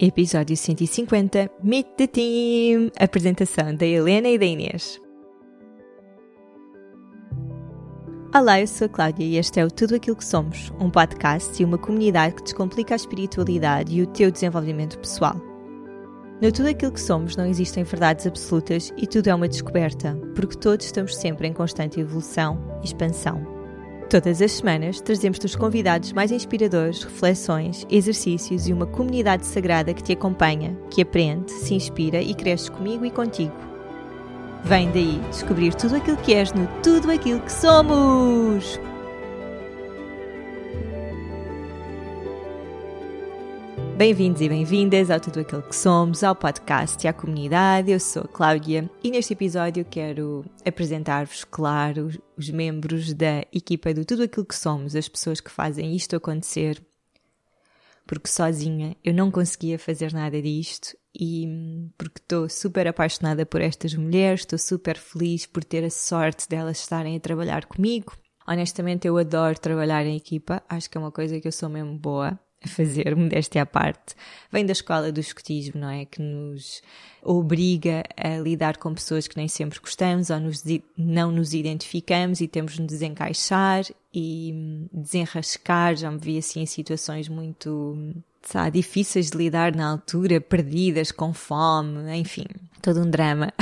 Episódio 0.00 0.56
150 0.56 1.50
Meet 1.60 1.86
the 1.96 2.06
Team! 2.06 2.88
Apresentação 3.00 3.74
da 3.74 3.84
Helena 3.84 4.28
e 4.28 4.38
da 4.38 4.44
Inês. 4.44 5.00
Olá, 8.32 8.60
eu 8.60 8.68
sou 8.68 8.86
a 8.86 8.88
Cláudia 8.88 9.24
e 9.24 9.36
este 9.36 9.58
é 9.58 9.64
o 9.64 9.70
Tudo 9.70 9.96
Aquilo 9.96 10.14
que 10.14 10.24
Somos, 10.24 10.72
um 10.78 10.88
podcast 10.88 11.60
e 11.60 11.64
uma 11.64 11.76
comunidade 11.76 12.36
que 12.36 12.44
descomplica 12.44 12.94
a 12.94 12.96
espiritualidade 12.96 13.92
e 13.92 14.02
o 14.02 14.06
teu 14.06 14.30
desenvolvimento 14.30 14.96
pessoal. 15.00 15.34
No 16.40 16.52
Tudo 16.52 16.68
Aquilo 16.68 16.92
que 16.92 17.00
Somos 17.00 17.34
não 17.34 17.46
existem 17.46 17.82
verdades 17.82 18.24
absolutas 18.24 18.92
e 18.96 19.04
tudo 19.04 19.26
é 19.26 19.34
uma 19.34 19.48
descoberta, 19.48 20.16
porque 20.36 20.56
todos 20.56 20.86
estamos 20.86 21.16
sempre 21.16 21.48
em 21.48 21.52
constante 21.52 21.98
evolução 21.98 22.56
e 22.82 22.84
expansão. 22.84 23.57
Todas 24.08 24.40
as 24.40 24.52
semanas 24.52 25.02
trazemos-te 25.02 25.44
os 25.44 25.54
convidados 25.54 26.14
mais 26.14 26.32
inspiradores, 26.32 27.02
reflexões, 27.02 27.86
exercícios 27.90 28.66
e 28.66 28.72
uma 28.72 28.86
comunidade 28.86 29.44
sagrada 29.44 29.92
que 29.92 30.02
te 30.02 30.12
acompanha, 30.12 30.74
que 30.90 31.02
aprende, 31.02 31.52
se 31.52 31.74
inspira 31.74 32.22
e 32.22 32.34
cresce 32.34 32.70
comigo 32.70 33.04
e 33.04 33.10
contigo. 33.10 33.52
Vem 34.64 34.90
daí 34.90 35.20
descobrir 35.28 35.74
tudo 35.74 35.96
aquilo 35.96 36.16
que 36.16 36.32
és 36.32 36.52
no 36.54 36.66
Tudo 36.82 37.10
Aquilo 37.10 37.40
que 37.40 37.52
Somos! 37.52 38.80
Bem-vindos 43.98 44.40
e 44.40 44.48
bem-vindas 44.48 45.10
ao 45.10 45.18
Tudo 45.18 45.40
Aquilo 45.40 45.60
que 45.60 45.74
Somos, 45.74 46.22
ao 46.22 46.32
podcast 46.32 47.04
e 47.04 47.08
à 47.08 47.12
comunidade. 47.12 47.90
Eu 47.90 47.98
sou 47.98 48.22
a 48.22 48.28
Cláudia 48.28 48.88
e 49.02 49.10
neste 49.10 49.32
episódio 49.32 49.84
quero 49.84 50.44
apresentar-vos, 50.64 51.42
claro, 51.42 52.08
os 52.36 52.48
membros 52.48 53.12
da 53.12 53.40
equipa 53.52 53.92
do 53.92 54.04
Tudo 54.04 54.22
Aquilo 54.22 54.46
que 54.46 54.54
Somos, 54.54 54.94
as 54.94 55.08
pessoas 55.08 55.40
que 55.40 55.50
fazem 55.50 55.96
isto 55.96 56.14
acontecer, 56.14 56.80
porque 58.06 58.28
sozinha 58.28 58.96
eu 59.02 59.12
não 59.12 59.32
conseguia 59.32 59.80
fazer 59.80 60.12
nada 60.12 60.40
disto 60.40 60.96
e 61.12 61.90
porque 61.98 62.20
estou 62.20 62.48
super 62.48 62.86
apaixonada 62.86 63.44
por 63.44 63.60
estas 63.60 63.94
mulheres, 63.94 64.42
estou 64.42 64.60
super 64.60 64.96
feliz 64.96 65.44
por 65.44 65.64
ter 65.64 65.82
a 65.82 65.90
sorte 65.90 66.48
delas 66.48 66.78
estarem 66.78 67.16
a 67.16 67.20
trabalhar 67.20 67.66
comigo. 67.66 68.16
Honestamente, 68.46 69.08
eu 69.08 69.18
adoro 69.18 69.58
trabalhar 69.58 70.06
em 70.06 70.16
equipa, 70.16 70.62
acho 70.68 70.88
que 70.88 70.96
é 70.96 71.00
uma 71.00 71.10
coisa 71.10 71.40
que 71.40 71.48
eu 71.48 71.52
sou 71.52 71.68
mesmo 71.68 71.98
boa 71.98 72.38
a 72.64 72.68
fazer, 72.68 73.14
modéstia 73.14 73.62
à 73.62 73.66
parte, 73.66 74.14
vem 74.50 74.66
da 74.66 74.72
escola 74.72 75.12
do 75.12 75.20
escotismo, 75.20 75.80
não 75.80 75.90
é? 75.90 76.04
Que 76.04 76.20
nos 76.20 76.82
obriga 77.22 78.02
a 78.16 78.38
lidar 78.38 78.76
com 78.78 78.94
pessoas 78.94 79.28
que 79.28 79.36
nem 79.36 79.48
sempre 79.48 79.78
gostamos 79.78 80.30
ou 80.30 80.40
nos, 80.40 80.64
não 80.96 81.30
nos 81.30 81.54
identificamos 81.54 82.40
e 82.40 82.48
temos 82.48 82.74
de 82.74 82.82
nos 82.82 82.88
desencaixar 82.88 83.84
e 84.12 84.88
desenrascar. 84.92 85.96
Já 85.96 86.10
me 86.10 86.18
vi 86.18 86.38
assim 86.38 86.62
em 86.62 86.66
situações 86.66 87.28
muito 87.28 87.96
sabe, 88.42 88.78
difíceis 88.78 89.30
de 89.30 89.36
lidar 89.36 89.74
na 89.74 89.90
altura, 89.90 90.40
perdidas, 90.40 91.12
com 91.12 91.32
fome, 91.32 92.16
enfim, 92.18 92.46
todo 92.80 93.00
um 93.00 93.10
drama. 93.10 93.52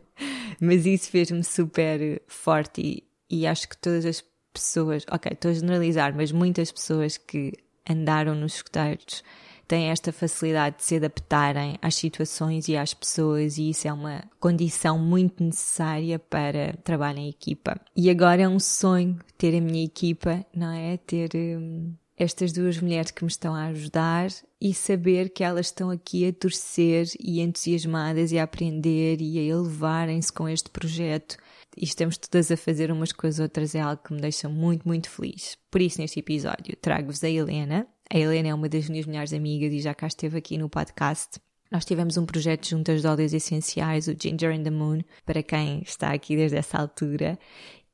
Mas 0.60 0.86
isso 0.86 1.10
fez-me 1.10 1.44
super 1.44 2.20
forte 2.26 2.80
e, 2.80 3.04
e 3.42 3.46
acho 3.46 3.68
que 3.68 3.76
todas 3.76 4.04
as 4.04 4.24
pessoas, 4.52 5.04
ok, 5.10 5.32
estou 5.32 5.50
a 5.50 5.54
generalizar, 5.54 6.14
mas 6.14 6.30
muitas 6.30 6.70
pessoas 6.70 7.16
que 7.16 7.52
andaram 7.88 8.34
nos 8.34 8.56
escuteiros 8.56 9.22
têm 9.66 9.90
esta 9.90 10.12
facilidade 10.12 10.76
de 10.76 10.84
se 10.84 10.96
adaptarem 10.96 11.78
às 11.80 11.94
situações 11.94 12.68
e 12.68 12.76
às 12.76 12.92
pessoas, 12.94 13.58
e 13.58 13.70
isso 13.70 13.88
é 13.88 13.92
uma 13.92 14.22
condição 14.38 14.98
muito 14.98 15.42
necessária 15.42 16.18
para 16.18 16.74
trabalho 16.84 17.18
em 17.18 17.28
equipa. 17.28 17.80
E 17.96 18.10
agora 18.10 18.42
é 18.42 18.48
um 18.48 18.60
sonho 18.60 19.18
ter 19.38 19.56
a 19.56 19.60
minha 19.60 19.84
equipa, 19.84 20.44
não 20.54 20.70
é? 20.70 20.96
Ter 20.98 21.30
hum, 21.34 21.94
estas 22.16 22.52
duas 22.52 22.78
mulheres 22.78 23.10
que 23.10 23.24
me 23.24 23.30
estão 23.30 23.54
a 23.54 23.66
ajudar 23.66 24.28
e 24.60 24.72
saber 24.72 25.30
que 25.30 25.42
elas 25.42 25.66
estão 25.66 25.90
aqui 25.90 26.26
a 26.26 26.32
torcer 26.32 27.06
e 27.18 27.40
entusiasmadas 27.40 28.32
e 28.32 28.38
a 28.38 28.44
aprender 28.44 29.20
e 29.20 29.38
a 29.38 29.42
elevarem-se 29.42 30.32
com 30.32 30.48
este 30.48 30.70
projeto 30.70 31.36
e 31.76 31.84
estamos 31.84 32.16
todas 32.16 32.50
a 32.50 32.56
fazer 32.56 32.90
umas 32.90 33.12
com 33.12 33.26
as 33.26 33.38
outras 33.38 33.74
é 33.74 33.80
algo 33.80 34.02
que 34.02 34.14
me 34.14 34.20
deixa 34.20 34.48
muito, 34.48 34.86
muito 34.86 35.10
feliz. 35.10 35.58
Por 35.70 35.80
isso, 35.80 36.00
neste 36.00 36.20
episódio, 36.20 36.76
trago-vos 36.80 37.22
a 37.24 37.28
Helena. 37.28 37.86
A 38.10 38.16
Helena 38.16 38.48
é 38.48 38.54
uma 38.54 38.68
das 38.68 38.88
minhas 38.88 39.06
melhores 39.06 39.32
amigas 39.32 39.72
e 39.72 39.80
já 39.80 39.94
cá 39.94 40.06
esteve 40.06 40.38
aqui 40.38 40.56
no 40.56 40.68
podcast. 40.68 41.40
Nós 41.70 41.84
tivemos 41.84 42.16
um 42.16 42.24
projeto 42.24 42.68
juntas 42.68 43.00
de 43.00 43.08
óleos 43.08 43.32
essenciais, 43.32 44.06
o 44.06 44.14
Ginger 44.16 44.54
and 44.54 44.62
the 44.62 44.70
Moon, 44.70 45.00
para 45.26 45.42
quem 45.42 45.82
está 45.82 46.12
aqui 46.12 46.36
desde 46.36 46.56
essa 46.56 46.78
altura. 46.78 47.36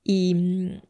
E 0.06 0.34
hum, 0.34 0.80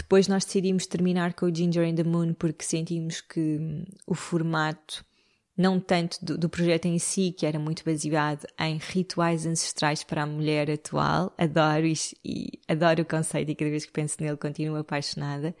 depois 0.00 0.26
nós 0.26 0.44
decidimos 0.44 0.86
terminar 0.86 1.34
com 1.34 1.46
o 1.46 1.54
Ginger 1.54 1.86
and 1.86 1.96
the 1.96 2.04
Moon 2.04 2.32
porque 2.32 2.64
sentimos 2.64 3.20
que 3.20 3.58
hum, 3.60 3.84
o 4.06 4.14
formato 4.14 5.04
não 5.60 5.78
tanto 5.78 6.24
do, 6.24 6.38
do, 6.38 6.48
projeto 6.48 6.86
em 6.86 6.98
si, 6.98 7.34
que 7.36 7.44
era 7.44 7.58
muito 7.58 7.84
baseado 7.84 8.46
em 8.58 8.78
rituais 8.78 9.44
ancestrais 9.44 10.02
para 10.02 10.22
a 10.22 10.26
mulher 10.26 10.70
atual. 10.70 11.34
Adoro 11.36 11.84
isto 11.84 12.16
e 12.24 12.58
adoro 12.66 13.02
o 13.02 13.04
conceito 13.04 13.50
e 13.50 13.54
cada 13.54 13.70
vez 13.70 13.84
que 13.84 13.92
penso 13.92 14.16
nele 14.20 14.38
continuo 14.38 14.78
apaixonada. 14.78 15.54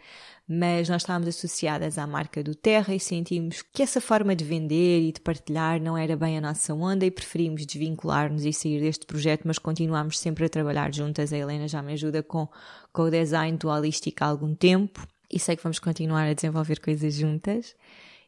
Mas 0.48 0.88
nós 0.88 1.02
estávamos 1.02 1.28
associadas 1.28 1.98
à 1.98 2.06
marca 2.06 2.42
do 2.42 2.54
Terra 2.54 2.94
e 2.94 2.98
sentimos 2.98 3.62
que 3.62 3.82
essa 3.82 4.00
forma 4.00 4.34
de 4.34 4.44
vender 4.44 5.00
e 5.02 5.12
de 5.12 5.20
partilhar 5.20 5.80
não 5.80 5.96
era 5.96 6.16
bem 6.16 6.38
a 6.38 6.40
nossa 6.40 6.72
onda 6.72 7.04
e 7.04 7.10
preferimos 7.10 7.66
desvincular-nos 7.66 8.44
e 8.44 8.52
sair 8.52 8.80
deste 8.80 9.04
projeto, 9.04 9.42
mas 9.44 9.58
continuamos 9.58 10.18
sempre 10.18 10.46
a 10.46 10.48
trabalhar 10.48 10.92
juntas. 10.94 11.32
A 11.32 11.36
Helena 11.36 11.68
já 11.68 11.82
me 11.82 11.92
ajuda 11.92 12.22
com, 12.22 12.48
com 12.92 13.02
o 13.02 13.10
design 13.10 13.56
dualístico 13.56 14.24
há 14.24 14.26
algum 14.26 14.54
tempo 14.54 15.06
e 15.30 15.38
sei 15.38 15.56
que 15.56 15.62
vamos 15.62 15.78
continuar 15.78 16.26
a 16.28 16.34
desenvolver 16.34 16.80
coisas 16.80 17.14
juntas. 17.14 17.74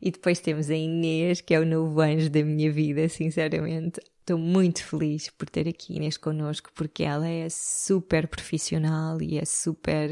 E 0.00 0.10
depois 0.10 0.40
temos 0.40 0.70
a 0.70 0.74
Inês, 0.74 1.40
que 1.40 1.54
é 1.54 1.60
o 1.60 1.66
novo 1.66 2.00
anjo 2.00 2.28
da 2.28 2.42
minha 2.42 2.70
vida, 2.70 3.08
sinceramente. 3.08 4.00
Estou 4.20 4.38
muito 4.38 4.84
feliz 4.84 5.30
por 5.30 5.48
ter 5.48 5.68
aqui 5.68 5.96
Inês 5.96 6.16
connosco, 6.16 6.70
porque 6.74 7.02
ela 7.02 7.28
é 7.28 7.48
super 7.50 8.26
profissional 8.28 9.20
e 9.20 9.38
é 9.38 9.44
super. 9.44 10.10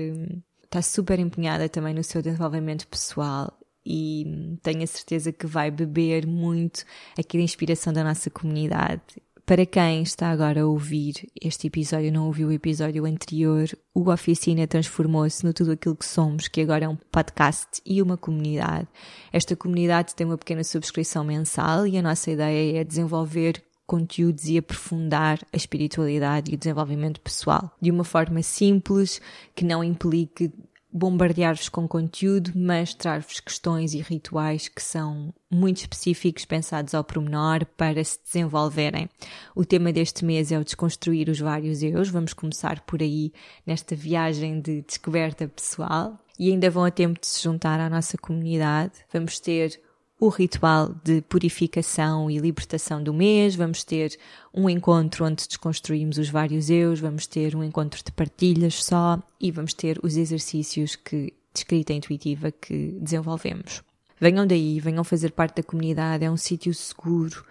está 0.64 0.82
super 0.82 1.18
empenhada 1.18 1.68
também 1.68 1.94
no 1.94 2.04
seu 2.04 2.22
desenvolvimento 2.22 2.86
pessoal 2.86 3.56
e 3.84 4.56
tenho 4.62 4.82
a 4.82 4.86
certeza 4.86 5.32
que 5.32 5.46
vai 5.46 5.70
beber 5.70 6.26
muito 6.26 6.84
aqui 7.18 7.38
da 7.38 7.44
inspiração 7.44 7.92
da 7.92 8.04
nossa 8.04 8.30
comunidade 8.30 9.02
para 9.50 9.66
quem 9.66 10.04
está 10.04 10.30
agora 10.30 10.60
a 10.60 10.64
ouvir 10.64 11.28
este 11.42 11.66
episódio, 11.66 12.12
não 12.12 12.26
ouviu 12.26 12.46
o 12.46 12.52
episódio 12.52 13.04
anterior, 13.04 13.68
o 13.92 14.08
Oficina 14.08 14.64
transformou-se 14.64 15.44
no 15.44 15.52
tudo 15.52 15.72
aquilo 15.72 15.96
que 15.96 16.06
somos, 16.06 16.46
que 16.46 16.60
agora 16.60 16.84
é 16.84 16.88
um 16.88 16.94
podcast 16.94 17.82
e 17.84 18.00
uma 18.00 18.16
comunidade. 18.16 18.86
Esta 19.32 19.56
comunidade 19.56 20.14
tem 20.14 20.24
uma 20.24 20.38
pequena 20.38 20.62
subscrição 20.62 21.24
mensal 21.24 21.84
e 21.84 21.98
a 21.98 22.02
nossa 22.02 22.30
ideia 22.30 22.78
é 22.78 22.84
desenvolver 22.84 23.60
conteúdos 23.88 24.48
e 24.48 24.56
aprofundar 24.56 25.40
a 25.52 25.56
espiritualidade 25.56 26.52
e 26.52 26.54
o 26.54 26.56
desenvolvimento 26.56 27.20
pessoal 27.20 27.76
de 27.80 27.90
uma 27.90 28.04
forma 28.04 28.44
simples, 28.44 29.20
que 29.52 29.64
não 29.64 29.82
implique 29.82 30.52
bombardear-vos 30.92 31.68
com 31.68 31.86
conteúdo, 31.86 32.52
mas 32.54 32.94
trazer-vos 32.94 33.40
questões 33.40 33.94
e 33.94 34.00
rituais 34.00 34.68
que 34.68 34.82
são 34.82 35.32
muito 35.50 35.78
específicos, 35.78 36.44
pensados 36.44 36.94
ao 36.94 37.04
pormenor 37.04 37.64
para 37.76 38.02
se 38.02 38.18
desenvolverem. 38.24 39.08
O 39.54 39.64
tema 39.64 39.92
deste 39.92 40.24
mês 40.24 40.50
é 40.50 40.58
o 40.58 40.64
desconstruir 40.64 41.28
os 41.28 41.38
vários 41.38 41.82
eus. 41.82 42.08
Vamos 42.08 42.32
começar 42.32 42.80
por 42.80 43.02
aí 43.02 43.32
nesta 43.66 43.94
viagem 43.94 44.60
de 44.60 44.82
descoberta 44.82 45.46
pessoal 45.48 46.18
e 46.38 46.50
ainda 46.50 46.70
vão 46.70 46.84
a 46.84 46.90
tempo 46.90 47.20
de 47.20 47.26
se 47.26 47.42
juntar 47.42 47.78
à 47.80 47.90
nossa 47.90 48.16
comunidade. 48.16 48.92
Vamos 49.12 49.38
ter 49.38 49.80
o 50.20 50.28
ritual 50.28 50.94
de 51.02 51.22
purificação 51.22 52.30
e 52.30 52.36
libertação 52.36 53.02
do 53.02 53.12
mês, 53.12 53.56
vamos 53.56 53.82
ter 53.82 54.18
um 54.54 54.68
encontro 54.68 55.24
onde 55.24 55.48
desconstruímos 55.48 56.18
os 56.18 56.28
vários 56.28 56.68
eus, 56.68 57.00
vamos 57.00 57.26
ter 57.26 57.56
um 57.56 57.64
encontro 57.64 58.04
de 58.04 58.12
partilhas 58.12 58.84
só 58.84 59.18
e 59.40 59.50
vamos 59.50 59.72
ter 59.72 59.98
os 60.02 60.18
exercícios 60.18 60.94
que, 60.94 61.32
de 61.54 61.60
escrita 61.60 61.94
intuitiva 61.94 62.52
que 62.52 62.98
desenvolvemos. 63.00 63.82
Venham 64.20 64.46
daí, 64.46 64.78
venham 64.78 65.02
fazer 65.02 65.32
parte 65.32 65.56
da 65.56 65.62
comunidade, 65.62 66.22
é 66.22 66.30
um 66.30 66.36
sítio 66.36 66.74
seguro. 66.74 67.42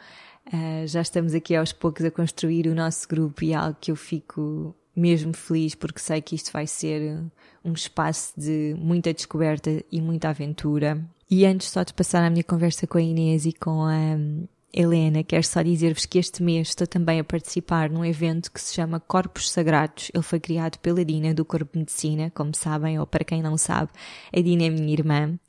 Uh, 0.46 0.86
já 0.86 1.02
estamos 1.02 1.34
aqui 1.34 1.56
aos 1.56 1.74
poucos 1.74 2.06
a 2.06 2.12
construir 2.12 2.68
o 2.68 2.76
nosso 2.76 3.08
grupo 3.08 3.44
e 3.44 3.52
é 3.52 3.56
algo 3.56 3.78
que 3.82 3.90
eu 3.90 3.96
fico 3.96 4.76
mesmo 4.96 5.34
feliz 5.34 5.74
porque 5.74 6.00
sei 6.00 6.22
que 6.22 6.36
isto 6.36 6.52
vai 6.52 6.68
ser 6.68 7.20
um 7.66 7.74
espaço 7.74 8.34
de 8.38 8.76
muita 8.78 9.12
descoberta 9.12 9.84
e 9.92 10.02
muita 10.02 10.30
aventura 10.30 11.04
e 11.30 11.46
antes 11.46 11.70
só 11.70 11.84
de 11.84 11.94
passar 11.94 12.24
a 12.24 12.30
minha 12.30 12.44
conversa 12.44 12.88
com 12.88 12.98
a 12.98 13.02
Inês 13.02 13.46
e 13.46 13.54
com 13.54 13.84
a 13.84 13.94
hum, 13.94 14.48
Helena, 14.74 15.24
quero 15.24 15.44
só 15.44 15.62
dizer-vos 15.62 16.06
que 16.06 16.20
este 16.20 16.44
mês 16.44 16.70
estou 16.70 16.86
também 16.86 17.20
a 17.20 17.24
participar 17.24 17.90
num 17.90 18.06
evento 18.06 18.52
que 18.52 18.62
se 18.62 18.74
chama 18.76 19.00
Corpos 19.00 19.50
Sagrados. 19.50 20.12
Ele 20.14 20.24
foi 20.24 20.40
criado 20.40 20.78
pela 20.78 21.04
Dina 21.04 21.34
do 21.34 21.44
Corpo 21.44 21.78
Medicina, 21.78 22.32
como 22.36 22.56
sabem, 22.56 23.00
ou 23.00 23.08
para 23.08 23.24
quem 23.24 23.42
não 23.42 23.58
sabe, 23.58 23.92
a 24.36 24.40
Dina 24.40 24.64
é 24.64 24.70
minha 24.70 24.94
irmã 24.94 25.40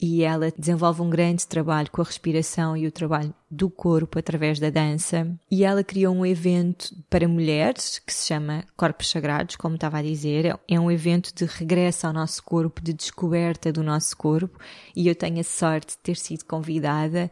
e 0.00 0.22
ela 0.22 0.52
desenvolve 0.56 1.00
um 1.00 1.08
grande 1.08 1.46
trabalho 1.46 1.90
com 1.90 2.02
a 2.02 2.04
respiração 2.04 2.76
e 2.76 2.86
o 2.86 2.92
trabalho 2.92 3.34
do 3.50 3.70
corpo 3.70 4.18
através 4.18 4.60
da 4.60 4.68
dança. 4.68 5.26
E 5.50 5.64
ela 5.64 5.82
criou 5.82 6.14
um 6.14 6.26
evento 6.26 6.94
para 7.08 7.26
mulheres 7.26 7.98
que 7.98 8.12
se 8.12 8.26
chama 8.26 8.64
Corpos 8.76 9.10
Sagrados, 9.10 9.56
como 9.56 9.76
estava 9.76 9.98
a 9.98 10.02
dizer. 10.02 10.58
É 10.68 10.78
um 10.78 10.90
evento 10.90 11.34
de 11.34 11.46
regresso 11.46 12.06
ao 12.06 12.12
nosso 12.12 12.42
corpo, 12.42 12.82
de 12.82 12.92
descoberta 12.92 13.72
do 13.72 13.82
nosso 13.82 14.16
corpo. 14.16 14.58
E 14.94 15.08
eu 15.08 15.14
tenho 15.14 15.40
a 15.40 15.44
sorte 15.44 15.94
de 15.94 15.98
ter 15.98 16.16
sido 16.16 16.44
convidada 16.44 17.30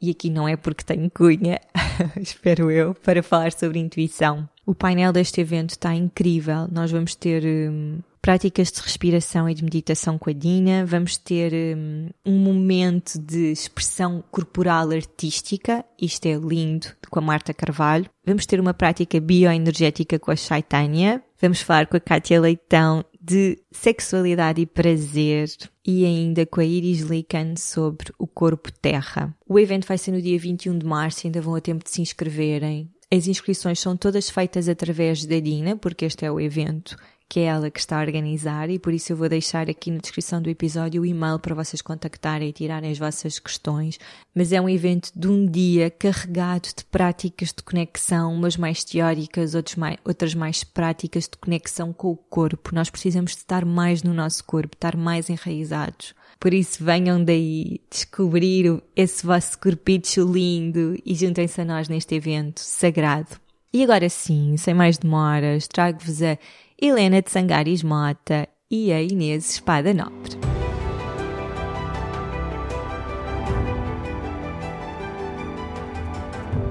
e 0.00 0.10
aqui 0.10 0.28
não 0.28 0.46
é 0.46 0.54
porque 0.54 0.84
tenho 0.84 1.10
cunha, 1.10 1.58
espero 2.20 2.70
eu, 2.70 2.94
para 2.94 3.22
falar 3.22 3.52
sobre 3.52 3.78
intuição. 3.78 4.46
O 4.66 4.74
painel 4.74 5.12
deste 5.12 5.40
evento 5.40 5.70
está 5.70 5.94
incrível. 5.94 6.68
Nós 6.70 6.90
vamos 6.90 7.14
ter 7.14 7.42
hum, 7.44 8.00
práticas 8.24 8.72
de 8.72 8.80
respiração 8.80 9.50
e 9.50 9.54
de 9.54 9.62
meditação 9.62 10.16
com 10.16 10.30
a 10.30 10.32
Dina, 10.32 10.86
vamos 10.86 11.18
ter 11.18 11.52
hum, 11.76 12.08
um 12.24 12.38
momento 12.38 13.18
de 13.18 13.52
expressão 13.52 14.24
corporal 14.30 14.92
artística, 14.92 15.84
isto 16.00 16.24
é 16.24 16.34
lindo, 16.34 16.86
com 17.10 17.18
a 17.18 17.22
Marta 17.22 17.52
Carvalho. 17.52 18.08
Vamos 18.24 18.46
ter 18.46 18.58
uma 18.58 18.72
prática 18.72 19.20
bioenergética 19.20 20.18
com 20.18 20.30
a 20.30 20.36
Chaitanya. 20.36 21.22
Vamos 21.38 21.60
falar 21.60 21.86
com 21.86 21.98
a 21.98 22.00
Kátia 22.00 22.40
Leitão 22.40 23.04
de 23.20 23.58
sexualidade 23.70 24.62
e 24.62 24.66
prazer 24.66 25.50
e 25.86 26.06
ainda 26.06 26.46
com 26.46 26.62
a 26.62 26.64
Iris 26.64 27.00
Lican 27.00 27.56
sobre 27.58 28.10
o 28.18 28.26
corpo 28.26 28.72
terra. 28.72 29.36
O 29.46 29.58
evento 29.58 29.86
vai 29.86 29.98
ser 29.98 30.12
no 30.12 30.22
dia 30.22 30.38
21 30.38 30.78
de 30.78 30.86
março, 30.86 31.26
ainda 31.26 31.42
vão 31.42 31.56
a 31.56 31.60
tempo 31.60 31.84
de 31.84 31.90
se 31.90 32.00
inscreverem. 32.00 32.90
As 33.12 33.28
inscrições 33.28 33.78
são 33.78 33.96
todas 33.96 34.30
feitas 34.30 34.66
através 34.66 35.26
da 35.26 35.38
Dina, 35.38 35.76
porque 35.76 36.06
este 36.06 36.24
é 36.24 36.32
o 36.32 36.40
evento 36.40 36.96
que 37.34 37.40
é 37.40 37.46
ela 37.46 37.68
que 37.68 37.80
está 37.80 37.98
a 37.98 38.00
organizar 38.00 38.70
e 38.70 38.78
por 38.78 38.94
isso 38.94 39.12
eu 39.12 39.16
vou 39.16 39.28
deixar 39.28 39.68
aqui 39.68 39.90
na 39.90 39.98
descrição 39.98 40.40
do 40.40 40.48
episódio 40.48 41.02
o 41.02 41.04
e-mail 41.04 41.36
para 41.40 41.52
vocês 41.52 41.82
contactarem 41.82 42.48
e 42.48 42.52
tirarem 42.52 42.92
as 42.92 42.96
vossas 42.96 43.40
questões. 43.40 43.98
Mas 44.32 44.52
é 44.52 44.60
um 44.60 44.68
evento 44.68 45.10
de 45.16 45.26
um 45.26 45.44
dia 45.44 45.90
carregado 45.90 46.68
de 46.68 46.84
práticas 46.84 47.48
de 47.48 47.60
conexão, 47.60 48.32
umas 48.32 48.56
mais 48.56 48.84
teóricas, 48.84 49.56
outras 49.56 49.74
mais, 49.74 49.96
outras 50.04 50.32
mais 50.32 50.62
práticas 50.62 51.24
de 51.24 51.36
conexão 51.36 51.92
com 51.92 52.12
o 52.12 52.16
corpo. 52.16 52.72
Nós 52.72 52.88
precisamos 52.88 53.32
de 53.32 53.38
estar 53.38 53.64
mais 53.64 54.04
no 54.04 54.14
nosso 54.14 54.44
corpo, 54.44 54.76
estar 54.76 54.96
mais 54.96 55.28
enraizados. 55.28 56.14
Por 56.38 56.54
isso 56.54 56.84
venham 56.84 57.24
daí 57.24 57.80
descobrir 57.90 58.80
esse 58.94 59.26
vosso 59.26 59.58
corpicho 59.58 60.22
lindo 60.22 60.96
e 61.04 61.16
juntem-se 61.16 61.60
a 61.60 61.64
nós 61.64 61.88
neste 61.88 62.14
evento 62.14 62.60
sagrado. 62.60 63.42
E 63.74 63.82
agora 63.82 64.08
sim, 64.08 64.56
sem 64.56 64.72
mais 64.72 64.98
demoras, 64.98 65.66
trago-vos 65.66 66.22
a 66.22 66.38
Helena 66.80 67.22
de 67.22 67.30
Sangaris 67.30 67.84
Mota 67.84 68.48
e 68.68 68.92
a 68.92 69.00
Inês 69.00 69.48
Espada 69.48 69.94
Nobre. 69.94 70.36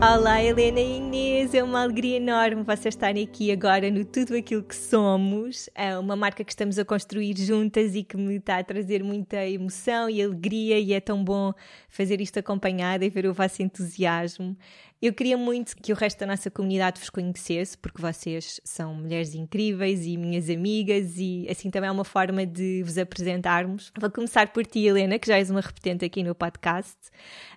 Olá, 0.01 0.43
Helena 0.43 0.81
e 0.81 0.97
Inês, 0.97 1.53
é 1.53 1.63
uma 1.63 1.81
alegria 1.81 2.17
enorme 2.17 2.63
vocês 2.63 2.93
estarem 2.93 3.23
aqui 3.23 3.49
agora 3.49 3.89
no 3.89 4.03
Tudo 4.03 4.35
Aquilo 4.35 4.61
que 4.61 4.75
Somos. 4.75 5.69
É 5.73 5.97
uma 5.97 6.17
marca 6.17 6.43
que 6.43 6.51
estamos 6.51 6.77
a 6.77 6.83
construir 6.83 7.37
juntas 7.37 7.95
e 7.95 8.03
que 8.03 8.17
me 8.17 8.35
está 8.35 8.57
a 8.57 8.63
trazer 8.65 9.01
muita 9.01 9.37
emoção 9.47 10.09
e 10.09 10.21
alegria, 10.21 10.77
e 10.77 10.91
é 10.91 10.99
tão 10.99 11.23
bom 11.23 11.53
fazer 11.87 12.19
isto 12.19 12.37
acompanhada 12.37 13.05
e 13.05 13.09
ver 13.09 13.25
o 13.25 13.33
vosso 13.33 13.63
entusiasmo. 13.63 14.57
Eu 15.03 15.11
queria 15.13 15.35
muito 15.35 15.75
que 15.75 15.91
o 15.91 15.95
resto 15.97 16.19
da 16.19 16.27
nossa 16.27 16.49
comunidade 16.49 16.97
vos 16.97 17.09
conhecesse, 17.09 17.77
porque 17.77 18.01
vocês 18.01 18.61
são 18.63 18.93
mulheres 18.93 19.35
incríveis 19.35 20.05
e 20.05 20.15
minhas 20.15 20.49
amigas, 20.49 21.17
e 21.17 21.45
assim 21.51 21.69
também 21.69 21.89
é 21.89 21.91
uma 21.91 22.05
forma 22.05 22.45
de 22.45 22.81
vos 22.83 22.97
apresentarmos. 22.97 23.91
Vou 23.99 24.09
começar 24.09 24.53
por 24.53 24.65
ti, 24.65 24.85
Helena, 24.85 25.19
que 25.19 25.27
já 25.27 25.35
és 25.37 25.49
uma 25.49 25.59
repetente 25.59 26.05
aqui 26.05 26.23
no 26.23 26.33
podcast. 26.33 26.95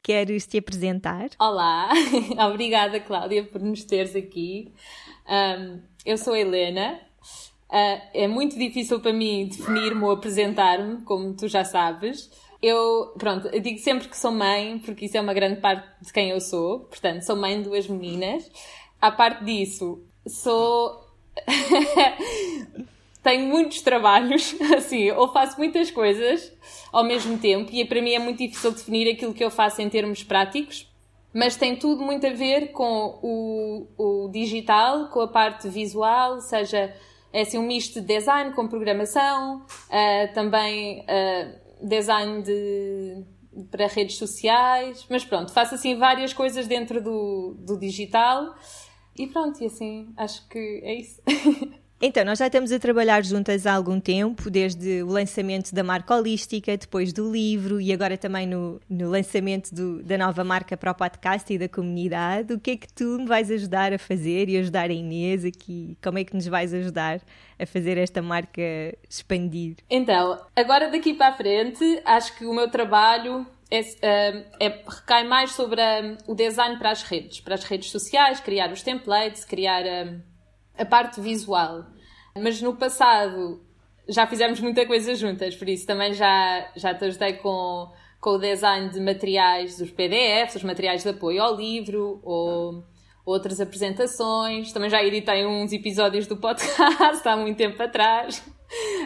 Queres 0.03 0.45
te 0.45 0.59
apresentar? 0.59 1.29
Olá, 1.39 1.89
obrigada, 2.51 2.99
Cláudia, 2.99 3.45
por 3.45 3.63
nos 3.63 3.85
teres 3.85 4.17
aqui. 4.17 4.73
Um, 5.29 5.81
eu 6.05 6.19
sou 6.19 6.33
a 6.33 6.41
Helena. 6.41 6.99
Uh, 7.71 8.03
é 8.13 8.27
muito 8.27 8.59
difícil 8.59 8.99
para 8.99 9.13
mim 9.13 9.47
definir-me 9.47 10.03
ou 10.03 10.11
apresentar-me, 10.11 11.03
como 11.03 11.33
tu 11.33 11.47
já 11.47 11.65
sabes. 11.65 12.29
Eu, 12.63 13.13
pronto, 13.19 13.49
eu 13.49 13.61
digo 13.61 13.79
sempre 13.79 14.09
que 14.09 14.17
sou 14.17 14.33
mãe, 14.33 14.79
porque 14.79 15.07
isso 15.07 15.17
é 15.17 15.21
uma 15.21 15.35
grande 15.35 15.61
parte 15.61 15.87
de 16.01 16.13
quem 16.13 16.31
eu 16.31 16.41
sou. 16.41 16.81
Portanto, 16.81 17.23
sou 17.23 17.37
mãe 17.37 17.59
de 17.59 17.65
duas 17.65 17.87
meninas. 17.87 18.51
À 19.01 19.11
parte 19.11 19.45
disso, 19.45 20.03
sou. 20.27 21.05
Tenho 23.23 23.47
muitos 23.47 23.83
trabalhos, 23.83 24.55
assim, 24.77 25.11
ou 25.11 25.33
faço 25.33 25.59
muitas 25.59 25.91
coisas 25.91 26.53
ao 26.93 27.03
mesmo 27.05 27.37
tempo, 27.39 27.71
e 27.73 27.85
para 27.85 28.01
mim 28.01 28.13
é 28.13 28.21
muito 28.21 28.39
difícil 28.39 28.71
definir 28.71 29.11
aquilo 29.11 29.35
que 29.35 29.45
eu 29.45 29.51
faço 29.51 29.83
em 29.83 29.89
termos 29.89 30.23
práticos, 30.23 30.89
mas 31.35 31.57
tem 31.57 31.75
tudo 31.75 32.05
muito 32.05 32.25
a 32.25 32.31
ver 32.31 32.69
com 32.71 33.19
o, 33.21 33.87
o 33.99 34.29
digital, 34.29 35.09
com 35.09 35.21
a 35.21 35.29
parte 35.29 35.69
visual, 35.69 36.41
seja 36.41 36.95
é 37.33 37.43
assim 37.43 37.59
um 37.59 37.67
misto 37.67 38.01
de 38.01 38.07
design 38.07 38.53
com 38.55 38.67
programação, 38.67 39.57
uh, 39.59 40.33
também. 40.33 41.01
Uh, 41.01 41.66
design 41.83 42.43
de, 42.43 43.25
para 43.71 43.87
redes 43.87 44.17
sociais, 44.17 45.07
mas 45.09 45.25
pronto, 45.25 45.53
faço 45.53 45.75
assim 45.75 45.97
várias 45.97 46.33
coisas 46.33 46.67
dentro 46.67 47.03
do, 47.03 47.55
do 47.59 47.79
digital 47.79 48.55
e 49.17 49.27
pronto, 49.27 49.63
e 49.63 49.67
assim 49.67 50.13
acho 50.17 50.47
que 50.49 50.59
é 50.85 50.95
isso. 50.95 51.21
Então, 52.01 52.27
nós 52.27 52.39
já 52.39 52.47
estamos 52.47 52.71
a 52.73 52.79
trabalhar 52.79 53.25
juntas 53.25 53.67
há 53.67 53.73
algum 53.73 53.99
tempo, 53.99 54.51
desde 54.51 55.03
o 55.03 55.07
lançamento 55.07 55.75
da 55.75 55.83
marca 55.83 56.15
holística, 56.15 56.77
depois 56.77 57.11
do 57.11 57.33
livro 57.33 57.81
e 57.81 57.91
agora 57.91 58.19
também 58.19 58.47
no, 58.47 58.79
no 58.89 59.09
lançamento 59.09 59.75
do, 59.75 60.03
da 60.03 60.19
nova 60.19 60.45
marca 60.45 60.77
para 60.77 60.91
o 60.91 60.95
podcast 60.95 61.51
e 61.51 61.57
da 61.57 61.71
comunidade. 61.71 62.53
O 62.53 62.61
que 62.61 62.73
é 62.73 62.77
que 62.77 62.93
tu 62.93 63.19
me 63.19 63.27
vais 63.27 63.51
ajudar 63.51 63.95
a 63.95 63.99
fazer 63.99 64.47
e 64.51 64.59
ajudar 64.59 64.91
a 64.91 64.93
Inês 64.93 65.43
aqui? 65.43 65.97
Como 66.05 66.19
é 66.19 66.25
que 66.25 66.35
nos 66.35 66.47
vais 66.47 66.75
ajudar 66.75 67.23
a 67.59 67.65
fazer 67.65 67.97
esta 67.97 68.21
marca 68.21 68.61
expandir? 69.09 69.77
Então, 69.89 70.39
agora 70.55 70.91
daqui 70.91 71.15
para 71.15 71.29
a 71.29 71.33
frente, 71.33 72.03
acho 72.05 72.37
que 72.37 72.45
o 72.45 72.53
meu 72.53 72.71
trabalho 72.71 73.47
é, 73.71 73.81
é, 74.03 74.45
é, 74.61 74.69
recai 74.87 75.27
mais 75.27 75.53
sobre 75.53 75.81
um, 75.81 76.33
o 76.33 76.35
design 76.35 76.77
para 76.79 76.91
as 76.91 77.03
redes, 77.03 77.41
para 77.41 77.55
as 77.55 77.65
redes 77.65 77.91
sociais, 77.91 78.39
criar 78.39 78.71
os 78.71 78.83
templates, 78.83 79.47
criar. 79.47 79.83
Um, 79.83 80.36
a 80.79 80.85
parte 80.85 81.21
visual. 81.21 81.87
Mas 82.35 82.61
no 82.61 82.77
passado 82.77 83.61
já 84.09 84.27
fizemos 84.27 84.61
muita 84.61 84.87
coisa 84.87 85.15
juntas, 85.15 85.57
por 85.57 85.69
isso 85.69 85.87
também 85.87 86.13
já, 86.15 86.71
já 86.77 86.95
te 86.95 87.05
ajudei 87.07 87.35
com, 87.35 87.91
com 88.21 88.31
o 88.31 88.39
design 88.39 88.89
de 88.91 89.01
materiais 89.01 89.79
dos 89.79 89.91
PDFs, 89.91 90.57
os 90.57 90.63
materiais 90.63 91.03
de 91.03 91.09
apoio 91.09 91.43
ao 91.43 91.57
livro, 91.57 92.21
ou 92.23 92.85
outras 93.25 93.61
apresentações. 93.61 94.73
Também 94.73 94.89
já 94.89 95.03
editei 95.03 95.45
uns 95.45 95.73
episódios 95.73 96.27
do 96.27 96.37
podcast 96.37 97.27
há 97.27 97.37
muito 97.37 97.57
tempo 97.57 97.83
atrás. 97.83 98.43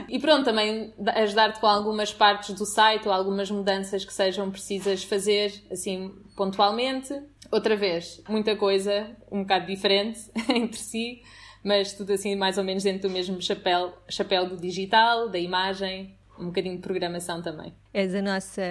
E 0.08 0.19
pronto, 0.19 0.44
também 0.44 0.93
ajudar-te 1.16 1.61
com 1.61 1.66
algumas 1.66 2.12
partes 2.12 2.55
do 2.55 2.66
site 2.66 3.06
ou 3.06 3.14
algumas 3.14 3.50
mudanças 3.50 4.05
que 4.05 4.12
sejam 4.12 4.50
precisas 4.50 5.04
fazer, 5.04 5.52
assim, 5.71 6.12
pontualmente. 6.37 7.14
Outra 7.50 7.76
vez, 7.76 8.23
muita 8.28 8.54
coisa, 8.56 9.16
um 9.30 9.42
bocado 9.42 9.66
diferente 9.66 10.21
entre 10.49 10.78
si 10.78 11.23
mas 11.62 11.93
tudo 11.93 12.12
assim 12.12 12.35
mais 12.37 12.59
ou 12.59 12.64
menos 12.64 12.83
dentro 12.83 13.09
do 13.09 13.11
mesmo 13.11 13.40
chapéu, 13.40 13.95
chapéu 14.09 14.49
do 14.49 14.57
digital, 14.57 15.29
da 15.29 15.38
imagem, 15.38 16.17
um 16.38 16.47
bocadinho 16.47 16.76
de 16.76 16.83
programação 16.83 17.43
também. 17.43 17.75
És 17.93 18.14
a 18.14 18.23
nossa, 18.23 18.62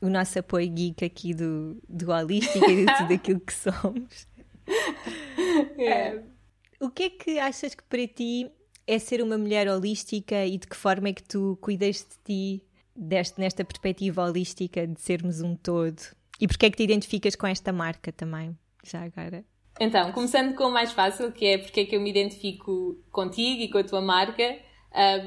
o 0.00 0.08
nosso 0.08 0.38
apoio 0.38 0.68
geek 0.68 1.04
aqui 1.04 1.34
do, 1.34 1.80
do 1.88 2.10
Holística 2.10 2.70
e 2.70 2.84
de 2.84 2.96
tudo 2.96 3.12
aquilo 3.14 3.40
que 3.40 3.54
somos. 3.54 4.26
É. 5.78 6.16
Uh, 6.16 6.86
o 6.86 6.90
que 6.90 7.04
é 7.04 7.10
que 7.10 7.38
achas 7.38 7.74
que 7.74 7.82
para 7.84 8.06
ti 8.06 8.50
é 8.86 8.98
ser 8.98 9.22
uma 9.22 9.38
mulher 9.38 9.68
holística 9.68 10.44
e 10.44 10.58
de 10.58 10.66
que 10.66 10.76
forma 10.76 11.08
é 11.08 11.12
que 11.12 11.22
tu 11.22 11.56
cuidas 11.60 11.98
de 11.98 12.16
ti 12.24 12.64
deste, 12.94 13.40
nesta 13.40 13.64
perspectiva 13.64 14.24
holística 14.24 14.86
de 14.86 15.00
sermos 15.00 15.40
um 15.40 15.54
todo? 15.54 16.02
E 16.40 16.48
porquê 16.48 16.66
é 16.66 16.70
que 16.70 16.76
te 16.78 16.82
identificas 16.82 17.36
com 17.36 17.46
esta 17.46 17.72
marca 17.72 18.10
também, 18.10 18.56
já 18.84 19.04
agora? 19.04 19.44
Então, 19.80 20.12
começando 20.12 20.54
com 20.54 20.64
o 20.64 20.70
mais 20.70 20.92
fácil, 20.92 21.32
que 21.32 21.46
é 21.46 21.58
porque 21.58 21.80
é 21.80 21.84
que 21.84 21.96
eu 21.96 22.00
me 22.00 22.10
identifico 22.10 22.96
contigo 23.10 23.62
e 23.62 23.68
com 23.68 23.78
a 23.78 23.84
tua 23.84 24.00
marca, 24.00 24.58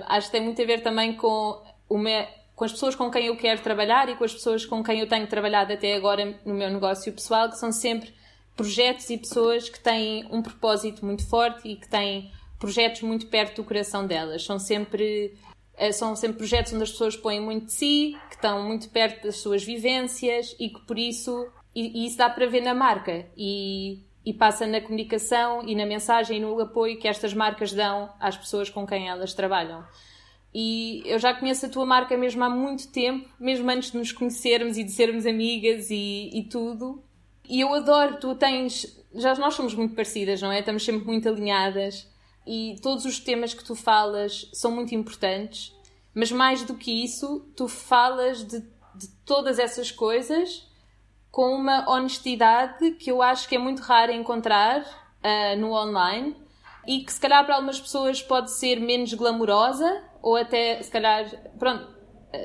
acho 0.07 0.27
que 0.27 0.31
tem 0.31 0.41
muito 0.41 0.61
a 0.61 0.65
ver 0.65 0.81
também 0.81 1.13
com, 1.15 1.61
uma, 1.89 2.27
com 2.55 2.63
as 2.63 2.71
pessoas 2.71 2.95
com 2.95 3.09
quem 3.09 3.25
eu 3.25 3.35
quero 3.35 3.61
trabalhar 3.61 4.07
e 4.09 4.15
com 4.15 4.23
as 4.23 4.33
pessoas 4.33 4.65
com 4.65 4.83
quem 4.83 4.99
eu 4.99 5.07
tenho 5.07 5.27
trabalhado 5.27 5.73
até 5.73 5.95
agora 5.95 6.39
no 6.45 6.53
meu 6.53 6.69
negócio 6.69 7.11
pessoal, 7.11 7.49
que 7.49 7.57
são 7.57 7.71
sempre 7.71 8.13
projetos 8.55 9.09
e 9.09 9.17
pessoas 9.17 9.69
que 9.69 9.79
têm 9.79 10.25
um 10.31 10.41
propósito 10.41 11.05
muito 11.05 11.27
forte 11.27 11.67
e 11.67 11.75
que 11.75 11.89
têm 11.89 12.31
projetos 12.57 13.01
muito 13.01 13.27
perto 13.27 13.57
do 13.57 13.63
coração 13.65 14.07
delas. 14.07 14.45
São 14.45 14.57
sempre 14.57 15.37
uh, 15.77 15.91
são 15.91 16.15
sempre 16.15 16.37
projetos 16.37 16.71
onde 16.71 16.83
as 16.83 16.91
pessoas 16.91 17.17
põem 17.17 17.41
muito 17.41 17.65
de 17.65 17.73
si, 17.73 18.17
que 18.29 18.35
estão 18.35 18.63
muito 18.63 18.89
perto 18.89 19.23
das 19.23 19.37
suas 19.37 19.63
vivências 19.63 20.55
e 20.59 20.69
que 20.69 20.79
por 20.85 20.97
isso 20.97 21.47
e, 21.73 22.03
e 22.03 22.07
isso 22.07 22.17
dá 22.17 22.29
para 22.29 22.47
ver 22.47 22.61
na 22.61 22.73
marca 22.73 23.27
e 23.35 24.04
e 24.25 24.33
passa 24.33 24.65
na 24.65 24.81
comunicação 24.81 25.61
e 25.67 25.75
na 25.75 25.85
mensagem 25.85 26.37
e 26.37 26.39
no 26.41 26.59
apoio 26.59 26.97
que 26.97 27.07
estas 27.07 27.33
marcas 27.33 27.71
dão 27.71 28.11
às 28.19 28.35
pessoas 28.35 28.69
com 28.69 28.85
quem 28.85 29.07
elas 29.07 29.33
trabalham. 29.33 29.85
E 30.53 31.03
eu 31.05 31.19
já 31.19 31.33
conheço 31.33 31.65
a 31.65 31.69
tua 31.69 31.85
marca 31.85 32.17
mesmo 32.17 32.43
há 32.43 32.49
muito 32.49 32.87
tempo, 32.87 33.29
mesmo 33.39 33.69
antes 33.69 33.91
de 33.91 33.97
nos 33.97 34.11
conhecermos 34.11 34.77
e 34.77 34.83
de 34.83 34.91
sermos 34.91 35.25
amigas 35.25 35.91
e, 35.91 36.31
e 36.33 36.43
tudo. 36.43 37.03
E 37.47 37.61
eu 37.61 37.73
adoro, 37.73 38.17
tu 38.19 38.33
tens. 38.35 38.97
Já 39.13 39.35
nós 39.35 39.53
somos 39.53 39.75
muito 39.75 39.93
parecidas, 39.93 40.41
não 40.41 40.51
é? 40.51 40.59
Estamos 40.59 40.83
sempre 40.83 41.05
muito 41.05 41.27
alinhadas 41.29 42.09
e 42.47 42.75
todos 42.81 43.05
os 43.05 43.19
temas 43.19 43.53
que 43.53 43.63
tu 43.63 43.75
falas 43.75 44.49
são 44.53 44.71
muito 44.71 44.95
importantes, 44.95 45.75
mas 46.13 46.31
mais 46.31 46.63
do 46.63 46.75
que 46.75 47.03
isso, 47.03 47.45
tu 47.55 47.67
falas 47.67 48.43
de, 48.43 48.59
de 48.59 49.07
todas 49.25 49.59
essas 49.59 49.91
coisas 49.91 50.67
com 51.35 51.53
uma 51.53 51.91
honestidade 51.91 52.91
que 52.91 53.11
eu 53.11 53.21
acho 53.21 53.49
que 53.49 53.57
é 53.57 53.59
muito 53.59 53.81
rara 53.81 54.13
encontrar 54.13 54.79
uh, 54.79 55.59
no 55.59 55.73
online 55.73 56.33
e 56.87 57.03
que 57.03 57.11
se 57.11 57.19
calhar 57.19 57.43
para 57.43 57.55
algumas 57.55 57.77
pessoas 57.77 58.21
pode 58.21 58.53
ser 58.53 58.79
menos 58.79 59.13
glamourosa 59.13 60.01
ou 60.21 60.37
até 60.37 60.81
se 60.81 60.89
calhar, 60.89 61.29
pronto, 61.59 61.93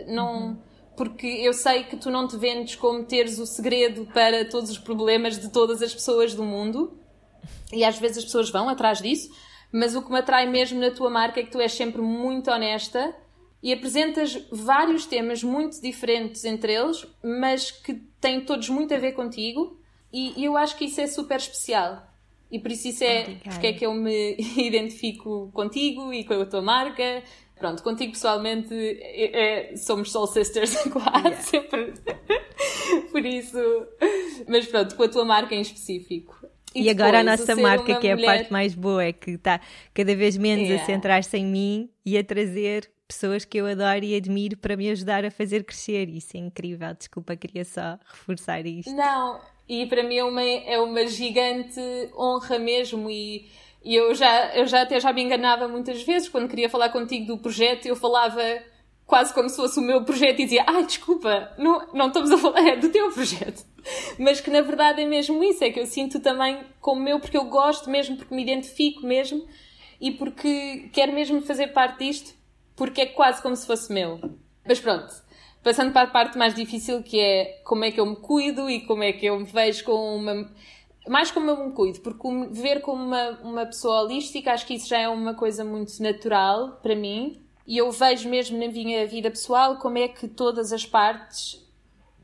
não. 0.08 0.60
Porque 0.96 1.24
eu 1.24 1.52
sei 1.52 1.84
que 1.84 1.96
tu 1.96 2.10
não 2.10 2.26
te 2.26 2.36
vendes 2.36 2.74
como 2.74 3.04
teres 3.04 3.38
o 3.38 3.46
segredo 3.46 4.06
para 4.12 4.44
todos 4.46 4.70
os 4.70 4.78
problemas 4.78 5.38
de 5.38 5.50
todas 5.50 5.80
as 5.82 5.94
pessoas 5.94 6.34
do 6.34 6.42
mundo 6.42 6.98
e 7.72 7.84
às 7.84 7.96
vezes 7.96 8.18
as 8.18 8.24
pessoas 8.24 8.50
vão 8.50 8.68
atrás 8.68 9.00
disso, 9.00 9.30
mas 9.72 9.94
o 9.94 10.02
que 10.02 10.10
me 10.10 10.18
atrai 10.18 10.46
mesmo 10.46 10.80
na 10.80 10.90
tua 10.90 11.08
marca 11.08 11.38
é 11.38 11.44
que 11.44 11.52
tu 11.52 11.60
és 11.60 11.72
sempre 11.72 12.02
muito 12.02 12.50
honesta 12.50 13.14
e 13.62 13.72
apresentas 13.72 14.46
vários 14.50 15.06
temas 15.06 15.42
muito 15.42 15.80
diferentes 15.82 16.44
entre 16.44 16.72
eles, 16.74 17.06
mas 17.22 17.70
que 17.70 17.94
têm 18.20 18.40
todos 18.40 18.68
muito 18.68 18.94
a 18.94 18.98
ver 18.98 19.12
contigo 19.12 19.78
e 20.12 20.44
eu 20.44 20.56
acho 20.56 20.76
que 20.76 20.86
isso 20.86 21.00
é 21.00 21.06
super 21.06 21.36
especial. 21.36 22.10
E 22.50 22.58
por 22.58 22.72
isso 22.72 22.88
isso 22.88 23.04
é 23.04 23.20
Obrigada. 23.20 23.50
porque 23.50 23.66
é 23.68 23.72
que 23.72 23.86
eu 23.86 23.94
me 23.94 24.36
identifico 24.58 25.50
contigo 25.52 26.12
e 26.12 26.24
com 26.24 26.34
a 26.34 26.46
tua 26.46 26.60
marca. 26.60 27.22
Pronto, 27.56 27.82
contigo 27.82 28.12
pessoalmente 28.12 28.74
é, 28.74 29.70
é, 29.72 29.76
somos 29.76 30.10
Soul 30.10 30.26
Sisters 30.26 30.74
quase 30.90 31.28
yeah. 31.28 31.42
sempre. 31.42 31.92
por 33.12 33.24
isso. 33.24 33.58
Mas 34.48 34.66
pronto, 34.66 34.96
com 34.96 35.02
a 35.04 35.08
tua 35.08 35.24
marca 35.24 35.54
em 35.54 35.60
específico. 35.60 36.34
E, 36.74 36.84
e 36.84 36.90
agora 36.90 37.20
a 37.20 37.24
nossa 37.24 37.54
marca, 37.56 37.96
que 37.96 38.06
é 38.06 38.12
a 38.12 38.16
parte 38.16 38.52
mais 38.52 38.74
boa, 38.74 39.04
é 39.04 39.12
que 39.12 39.32
está 39.32 39.60
cada 39.92 40.14
vez 40.14 40.36
menos 40.36 40.66
yeah. 40.66 40.82
a 40.82 40.86
centrar-se 40.86 41.36
em 41.36 41.44
mim 41.44 41.90
e 42.04 42.16
a 42.16 42.24
trazer 42.24 42.90
pessoas 43.10 43.44
que 43.44 43.58
eu 43.58 43.66
adoro 43.66 44.04
e 44.04 44.14
admiro 44.14 44.56
para 44.56 44.76
me 44.76 44.88
ajudar 44.88 45.24
a 45.24 45.30
fazer 45.30 45.64
crescer. 45.64 46.08
Isso 46.08 46.36
é 46.36 46.40
incrível. 46.40 46.94
Desculpa, 46.94 47.34
queria 47.34 47.64
só 47.64 47.98
reforçar 48.08 48.64
isto. 48.64 48.94
Não, 48.94 49.40
e 49.68 49.84
para 49.86 50.04
mim 50.04 50.16
é 50.16 50.24
uma, 50.24 50.42
é 50.42 50.78
uma 50.78 51.06
gigante 51.08 51.80
honra 52.16 52.58
mesmo. 52.58 53.10
E, 53.10 53.50
e 53.84 53.96
eu, 53.96 54.14
já, 54.14 54.54
eu 54.54 54.66
já 54.66 54.82
até 54.82 55.00
já 55.00 55.12
me 55.12 55.22
enganava 55.22 55.66
muitas 55.66 56.02
vezes 56.02 56.28
quando 56.28 56.48
queria 56.48 56.70
falar 56.70 56.90
contigo 56.90 57.26
do 57.26 57.38
projeto, 57.38 57.86
eu 57.86 57.96
falava 57.96 58.40
quase 59.06 59.34
como 59.34 59.48
se 59.48 59.56
fosse 59.56 59.80
o 59.80 59.82
meu 59.82 60.04
projeto 60.04 60.38
e 60.38 60.44
dizia: 60.44 60.64
Ai, 60.68 60.86
desculpa, 60.86 61.52
não, 61.58 61.88
não 61.92 62.06
estamos 62.06 62.30
a 62.30 62.38
falar, 62.38 62.60
é 62.60 62.76
do 62.78 62.90
teu 62.90 63.10
projeto. 63.10 63.64
Mas 64.18 64.40
que 64.40 64.50
na 64.50 64.60
verdade 64.60 65.02
é 65.02 65.06
mesmo 65.06 65.42
isso, 65.42 65.64
é 65.64 65.70
que 65.70 65.80
eu 65.80 65.86
sinto 65.86 66.20
também 66.20 66.60
como 66.80 67.00
meu, 67.00 67.18
porque 67.18 67.36
eu 67.36 67.46
gosto 67.46 67.90
mesmo, 67.90 68.16
porque 68.16 68.34
me 68.34 68.42
identifico 68.42 69.04
mesmo 69.04 69.44
e 70.00 70.12
porque 70.12 70.90
quero 70.92 71.12
mesmo 71.12 71.42
fazer 71.42 71.68
parte 71.68 72.04
disto 72.04 72.39
porque 72.80 73.02
é 73.02 73.06
quase 73.06 73.42
como 73.42 73.54
se 73.54 73.66
fosse 73.66 73.92
meu. 73.92 74.18
Mas 74.66 74.80
pronto, 74.80 75.14
passando 75.62 75.92
para 75.92 76.08
a 76.08 76.10
parte 76.10 76.38
mais 76.38 76.54
difícil 76.54 77.02
que 77.02 77.20
é 77.20 77.60
como 77.62 77.84
é 77.84 77.90
que 77.90 78.00
eu 78.00 78.06
me 78.06 78.16
cuido 78.16 78.70
e 78.70 78.86
como 78.86 79.02
é 79.02 79.12
que 79.12 79.26
eu 79.26 79.38
me 79.38 79.44
vejo 79.44 79.84
com 79.84 80.16
uma. 80.16 80.50
Mais 81.06 81.30
como 81.30 81.50
eu 81.50 81.66
me 81.66 81.72
cuido, 81.74 82.00
porque 82.00 82.26
ver 82.52 82.80
como 82.80 83.04
uma, 83.04 83.38
uma 83.42 83.66
pessoa 83.66 84.00
holística, 84.00 84.50
acho 84.50 84.66
que 84.66 84.72
isso 84.72 84.88
já 84.88 84.98
é 84.98 85.08
uma 85.10 85.34
coisa 85.34 85.62
muito 85.62 86.02
natural 86.02 86.78
para 86.82 86.96
mim. 86.96 87.42
E 87.66 87.76
eu 87.76 87.90
vejo 87.92 88.30
mesmo 88.30 88.58
na 88.58 88.68
minha 88.68 89.06
vida 89.06 89.30
pessoal 89.30 89.76
como 89.76 89.98
é 89.98 90.08
que 90.08 90.26
todas 90.26 90.72
as 90.72 90.86
partes 90.86 91.62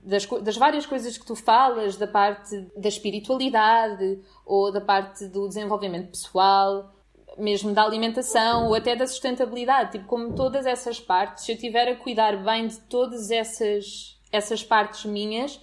das, 0.02 0.24
das, 0.24 0.56
várias 0.56 0.86
coisas 0.86 1.18
que 1.18 1.26
tu 1.26 1.36
falas, 1.36 1.96
da 1.96 2.06
parte 2.06 2.66
da 2.74 2.88
espiritualidade 2.88 4.20
ou 4.46 4.72
da 4.72 4.80
parte 4.80 5.26
do 5.26 5.46
desenvolvimento 5.48 6.12
pessoal, 6.12 6.95
mesmo 7.38 7.72
da 7.72 7.82
alimentação 7.82 8.66
ou 8.66 8.74
até 8.74 8.96
da 8.96 9.06
sustentabilidade, 9.06 9.92
tipo, 9.92 10.06
como 10.06 10.34
todas 10.34 10.66
essas 10.66 11.00
partes, 11.00 11.44
se 11.44 11.52
eu 11.52 11.58
tiver 11.58 11.88
a 11.88 11.96
cuidar 11.96 12.36
bem 12.42 12.66
de 12.66 12.78
todas 12.80 13.30
essas, 13.30 14.18
essas 14.32 14.62
partes 14.62 15.04
minhas, 15.04 15.60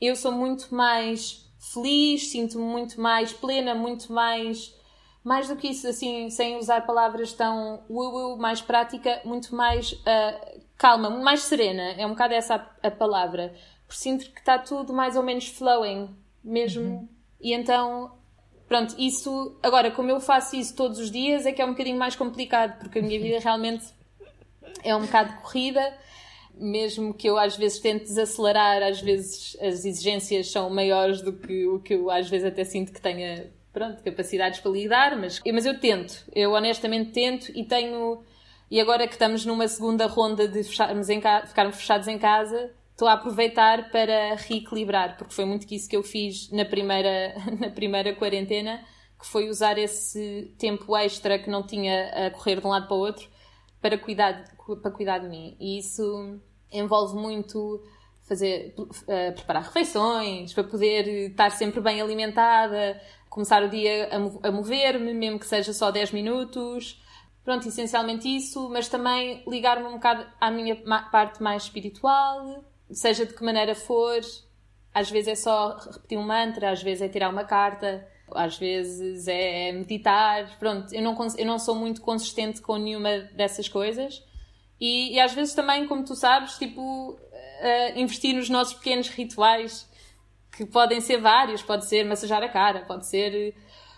eu 0.00 0.14
sou 0.14 0.32
muito 0.32 0.74
mais 0.74 1.46
feliz, 1.72 2.30
sinto-me 2.30 2.64
muito 2.64 3.00
mais 3.00 3.32
plena, 3.32 3.74
muito 3.74 4.12
mais 4.12 4.74
mais 5.24 5.48
do 5.48 5.56
que 5.56 5.66
isso, 5.66 5.88
assim, 5.88 6.30
sem 6.30 6.56
usar 6.56 6.86
palavras 6.86 7.32
tão 7.32 7.82
uh, 7.88 8.36
mais 8.38 8.62
prática, 8.62 9.20
muito 9.24 9.56
mais 9.56 9.90
uh, 9.90 10.60
calma, 10.78 11.10
mais 11.10 11.40
serena, 11.40 11.82
é 11.98 12.06
um 12.06 12.10
bocado 12.10 12.32
essa 12.32 12.54
a, 12.54 12.86
a 12.86 12.90
palavra. 12.92 13.52
Por 13.88 13.96
sinto 13.96 14.30
que 14.30 14.38
está 14.38 14.56
tudo 14.56 14.92
mais 14.92 15.16
ou 15.16 15.24
menos 15.24 15.48
flowing, 15.48 16.14
mesmo. 16.44 16.82
Uhum. 16.84 17.08
E 17.40 17.52
então 17.52 18.15
Pronto, 18.68 18.94
isso. 18.98 19.56
Agora, 19.62 19.90
como 19.90 20.10
eu 20.10 20.20
faço 20.20 20.56
isso 20.56 20.74
todos 20.74 20.98
os 20.98 21.10
dias, 21.10 21.46
é 21.46 21.52
que 21.52 21.62
é 21.62 21.64
um 21.64 21.70
bocadinho 21.70 21.98
mais 21.98 22.16
complicado, 22.16 22.78
porque 22.78 22.98
a 22.98 23.02
minha 23.02 23.20
vida 23.20 23.38
realmente 23.38 23.84
é 24.82 24.94
um 24.94 25.02
bocado 25.02 25.34
corrida. 25.40 25.96
Mesmo 26.58 27.12
que 27.12 27.28
eu 27.28 27.38
às 27.38 27.54
vezes 27.56 27.78
tente 27.78 28.04
desacelerar, 28.04 28.82
às 28.82 29.00
vezes 29.00 29.56
as 29.60 29.84
exigências 29.84 30.50
são 30.50 30.70
maiores 30.70 31.20
do 31.20 31.32
que 31.32 31.66
o 31.66 31.80
que 31.80 31.94
eu 31.94 32.10
às 32.10 32.30
vezes 32.30 32.46
até 32.46 32.64
sinto 32.64 32.92
que 32.92 33.00
tenha 33.00 33.52
pronto, 33.76 34.02
capacidades 34.02 34.58
para 34.60 34.70
lidar, 34.70 35.18
mas, 35.18 35.38
mas 35.52 35.66
eu 35.66 35.78
tento, 35.78 36.24
eu 36.34 36.52
honestamente 36.52 37.10
tento 37.10 37.52
e 37.54 37.62
tenho. 37.62 38.22
E 38.70 38.80
agora 38.80 39.06
que 39.06 39.12
estamos 39.12 39.44
numa 39.44 39.68
segunda 39.68 40.06
ronda 40.06 40.48
de 40.48 40.64
fecharmos 40.64 41.10
em 41.10 41.20
ficarmos 41.46 41.76
fechados 41.76 42.08
em 42.08 42.18
casa, 42.18 42.70
estou 42.96 43.06
a 43.06 43.12
aproveitar 43.12 43.90
para 43.90 44.34
reequilibrar, 44.36 45.18
porque 45.18 45.34
foi 45.34 45.44
muito 45.44 45.70
isso 45.70 45.86
que 45.86 45.94
eu 45.94 46.02
fiz 46.02 46.50
na 46.50 46.64
primeira, 46.64 47.34
na 47.60 47.68
primeira 47.68 48.14
quarentena, 48.14 48.82
que 49.20 49.26
foi 49.26 49.50
usar 49.50 49.76
esse 49.76 50.54
tempo 50.58 50.96
extra 50.96 51.38
que 51.38 51.50
não 51.50 51.62
tinha 51.62 52.26
a 52.26 52.30
correr 52.30 52.58
de 52.58 52.66
um 52.66 52.70
lado 52.70 52.86
para 52.86 52.96
o 52.96 53.00
outro 53.00 53.28
para 53.82 53.98
cuidar, 53.98 54.44
para 54.82 54.90
cuidar 54.90 55.18
de 55.18 55.28
mim. 55.28 55.56
E 55.60 55.78
isso 55.78 56.40
envolve 56.72 57.14
muito 57.14 57.82
fazer, 58.22 58.74
uh, 58.78 59.34
preparar 59.34 59.62
refeições, 59.62 60.54
para 60.54 60.64
poder 60.64 61.30
estar 61.30 61.50
sempre 61.50 61.80
bem 61.80 62.00
alimentada, 62.00 63.00
começar 63.28 63.62
o 63.62 63.68
dia 63.68 64.08
a 64.42 64.50
mover-me, 64.50 65.12
mesmo 65.12 65.38
que 65.38 65.46
seja 65.46 65.72
só 65.74 65.90
10 65.90 66.12
minutos. 66.12 67.00
Pronto, 67.44 67.68
essencialmente 67.68 68.26
isso, 68.26 68.68
mas 68.70 68.88
também 68.88 69.44
ligar-me 69.46 69.86
um 69.86 69.92
bocado 69.92 70.26
à 70.40 70.50
minha 70.50 70.74
parte 71.12 71.42
mais 71.42 71.64
espiritual, 71.64 72.64
seja 72.90 73.26
de 73.26 73.34
que 73.34 73.44
maneira 73.44 73.74
for, 73.74 74.20
às 74.94 75.10
vezes 75.10 75.28
é 75.28 75.34
só 75.34 75.76
repetir 75.92 76.18
um 76.18 76.22
mantra, 76.22 76.70
às 76.70 76.82
vezes 76.82 77.02
é 77.02 77.08
tirar 77.08 77.28
uma 77.28 77.44
carta, 77.44 78.06
às 78.34 78.56
vezes 78.56 79.28
é 79.28 79.72
meditar. 79.72 80.58
Pronto, 80.58 80.92
eu 80.94 81.02
não, 81.02 81.16
eu 81.36 81.46
não 81.46 81.58
sou 81.58 81.74
muito 81.74 82.00
consistente 82.00 82.60
com 82.62 82.76
nenhuma 82.76 83.18
dessas 83.34 83.68
coisas. 83.68 84.22
E, 84.80 85.14
e 85.14 85.20
às 85.20 85.32
vezes 85.32 85.54
também, 85.54 85.86
como 85.86 86.04
tu 86.04 86.14
sabes, 86.14 86.58
tipo, 86.58 87.12
uh, 87.12 87.98
investir 87.98 88.34
nos 88.34 88.48
nossos 88.48 88.74
pequenos 88.74 89.08
rituais, 89.08 89.88
que 90.56 90.64
podem 90.64 91.00
ser 91.00 91.18
vários, 91.18 91.62
pode 91.62 91.86
ser 91.86 92.04
massajar 92.04 92.42
a 92.42 92.48
cara, 92.48 92.80
pode 92.80 93.06
ser 93.06 93.54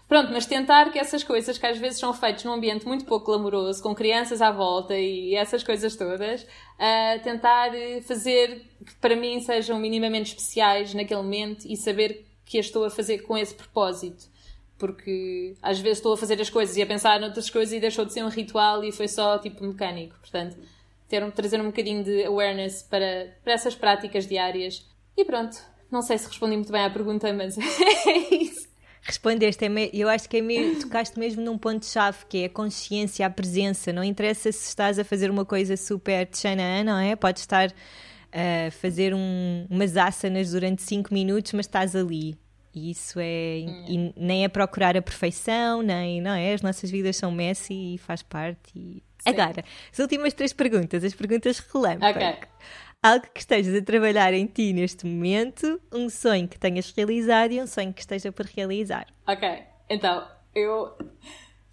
Pronto, 0.09 0.33
mas 0.33 0.47
tentar 0.47 0.91
que 0.91 0.99
essas 0.99 1.23
coisas 1.23 1.59
que 1.59 1.67
às 1.67 1.77
vezes 1.77 2.01
são 2.01 2.15
feitas 2.15 2.43
num 2.43 2.53
ambiente 2.53 2.87
muito 2.87 3.05
pouco 3.05 3.27
glamouroso, 3.27 3.83
com 3.83 3.95
crianças 3.95 4.41
à 4.41 4.51
volta 4.51 4.99
e 4.99 5.35
essas 5.35 5.63
coisas 5.63 5.95
todas, 5.97 6.43
uh, 6.45 7.23
tentar 7.23 7.73
fazer 8.07 8.65
que 8.87 8.95
para 8.95 9.15
mim 9.15 9.39
sejam 9.41 9.79
minimamente 9.79 10.31
especiais 10.31 10.95
naquele 10.95 11.21
momento 11.21 11.67
e 11.67 11.77
saber 11.77 12.25
que 12.47 12.59
as 12.59 12.67
estou 12.67 12.87
a 12.87 12.91
fazer 12.91 13.19
com 13.19 13.37
esse 13.37 13.55
propósito. 13.55 14.25
Porque 14.79 15.55
às 15.61 15.79
vezes 15.79 15.99
estou 15.99 16.15
a 16.15 16.17
fazer 16.17 16.41
as 16.41 16.49
coisas 16.49 16.75
e 16.79 16.81
a 16.81 16.87
pensar 16.87 17.21
noutras 17.21 17.51
coisas 17.51 17.75
e 17.75 17.81
deixou 17.81 18.07
de 18.07 18.15
ser 18.15 18.25
um 18.25 18.29
ritual 18.29 18.83
e 18.83 18.91
foi 18.91 19.09
só 19.09 19.39
tipo 19.39 19.63
mecânico. 19.63 20.17
Portanto, 20.21 20.57
ter, 21.07 21.31
trazer 21.33 21.61
um 21.61 21.67
bocadinho 21.67 22.03
de 22.03 22.25
awareness 22.25 22.83
para, 22.83 23.37
para 23.45 23.53
essas 23.53 23.75
práticas 23.75 24.27
diárias. 24.27 24.87
E 25.15 25.25
pronto, 25.25 25.59
não 25.91 26.01
sei 26.01 26.17
se 26.17 26.29
respondi 26.29 26.57
muito 26.57 26.73
bem 26.73 26.83
à 26.83 26.89
pergunta, 26.89 27.31
mas 27.35 27.59
é 28.07 28.35
isso 28.35 28.68
respondeste, 29.03 29.65
é 29.65 29.91
eu 29.93 30.09
acho 30.09 30.29
que 30.29 30.39
é 30.39 30.41
meio, 30.41 30.81
tocaste 30.81 31.19
mesmo 31.19 31.43
num 31.43 31.57
ponto-chave, 31.57 32.19
que 32.29 32.43
é 32.43 32.45
a 32.47 32.49
consciência, 32.49 33.27
a 33.27 33.31
presença. 33.31 33.93
Não 33.93 34.05
interessa 34.05 34.51
se 34.53 34.69
estás 34.69 34.99
a 34.99 35.05
fazer 35.05 35.31
uma 35.31 35.45
coisa 35.45 35.77
super 35.77 36.27
tchanã, 36.27 36.85
não 36.85 36.99
é? 36.99 37.17
Podes 37.17 37.43
estar 37.43 37.73
a 38.33 38.71
fazer 38.71 39.15
um, 39.15 39.67
umas 39.71 39.97
asanas 39.97 40.53
durante 40.53 40.83
5 40.83 41.13
minutos, 41.13 41.53
mas 41.53 41.67
estás 41.67 41.97
ali. 41.97 42.37
E 42.75 42.91
isso 42.91 43.19
é. 43.19 43.61
E 43.61 44.13
nem 44.17 44.45
é 44.45 44.49
procurar 44.49 44.97
a 44.97 45.03
perfeição, 45.03 45.83
nem. 45.83 46.21
Não 46.21 46.33
é? 46.33 46.53
As 46.53 46.63
nossas 46.63 46.91
vidas 46.91 47.17
são 47.17 47.33
messy 47.33 47.95
e 47.95 47.99
faz 47.99 48.23
parte. 48.23 48.59
E... 48.77 49.03
Agora, 49.25 49.65
as 49.93 49.99
últimas 49.99 50.33
três 50.33 50.53
perguntas, 50.53 51.03
as 51.03 51.15
perguntas 51.15 51.59
relâmpago. 51.59 52.19
Okay 52.19 52.37
algo 53.03 53.27
que 53.33 53.41
estejas 53.41 53.75
a 53.75 53.85
trabalhar 53.85 54.33
em 54.35 54.47
ti 54.47 54.73
neste 54.73 55.07
momento, 55.07 55.81
um 55.93 56.09
sonho 56.09 56.49
que 56.49 56.59
tenhas 56.59 56.91
realizado 56.91 57.53
e 57.53 57.63
um 57.63 57.67
sonho 57.67 57.93
que 57.93 58.01
esteja 58.01 58.33
por 58.33 58.47
realizar. 58.47 59.07
Ok, 59.27 59.49
então, 59.89 60.27
eu. 60.55 60.97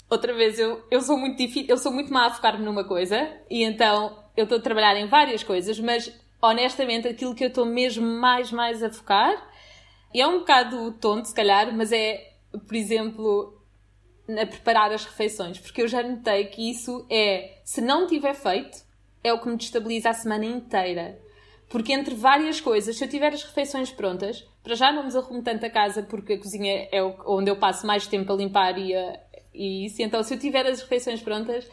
Outra 0.08 0.34
vez, 0.34 0.60
eu, 0.60 0.86
eu 0.91 1.01
sou 1.01 1.17
muito 1.17 1.38
difícil, 1.38 1.67
eu 1.67 1.77
sou 1.77 1.91
muito 1.91 2.13
má 2.13 2.27
a 2.27 2.29
focar-me 2.29 2.63
numa 2.63 2.84
coisa 2.84 3.27
e 3.50 3.63
então 3.63 4.24
eu 4.38 4.44
estou 4.44 4.60
a 4.60 4.62
trabalhar 4.62 4.96
em 4.96 5.08
várias 5.08 5.44
coisas, 5.44 5.79
mas 5.79 6.13
honestamente 6.39 7.08
aquilo 7.08 7.34
que 7.34 7.44
eu 7.44 7.48
estou 7.48 7.65
mesmo 7.65 8.05
mais, 8.05 8.51
mais 8.51 8.84
a 8.84 8.91
focar, 8.91 9.34
e 10.13 10.22
é 10.22 10.27
um 10.27 10.39
bocado 10.39 10.91
tonto 10.94 11.27
se 11.27 11.34
calhar, 11.34 11.75
mas 11.75 11.91
é, 11.91 12.34
por 12.51 12.75
exemplo, 12.75 13.60
a 14.29 14.46
preparar 14.46 14.91
as 14.91 15.03
refeições, 15.03 15.58
porque 15.60 15.82
eu 15.82 15.88
já 15.88 16.03
notei 16.03 16.46
que 16.46 16.70
isso 16.70 17.05
é, 17.10 17.60
se 17.63 17.82
não 17.82 18.05
tiver 18.05 18.36
feito, 18.36 18.84
é 19.25 19.34
o 19.34 19.39
que 19.39 19.50
me 19.50 19.58
destabiliza 19.58 20.12
a 20.12 20.13
semana 20.13 20.46
inteira. 20.46 21.20
Porque 21.67 21.91
entre 21.91 22.13
várias 22.13 22.62
coisas, 22.62 22.96
se 22.96 23.03
eu 23.03 23.10
tiver 23.10 23.34
as 23.34 23.44
refeições 23.44 23.91
prontas, 23.91 24.48
para 24.63 24.75
já 24.75 24.91
não 24.91 25.01
me 25.01 25.08
desarrumo 25.08 25.41
tanto 25.41 25.65
a 25.65 25.70
casa, 25.70 26.03
porque 26.03 26.34
a 26.34 26.38
cozinha 26.38 26.88
é 26.91 27.01
onde 27.25 27.50
eu 27.50 27.55
passo 27.55 27.88
mais 27.88 28.05
tempo 28.05 28.32
a 28.32 28.36
limpar 28.36 28.77
e, 28.77 28.94
a, 28.94 29.20
e 29.51 29.88
isso. 29.88 30.00
Então, 30.03 30.22
se 30.22 30.36
eu 30.36 30.39
tiver 30.39 30.67
as 30.67 30.82
refeições 30.82 31.22
prontas, 31.22 31.67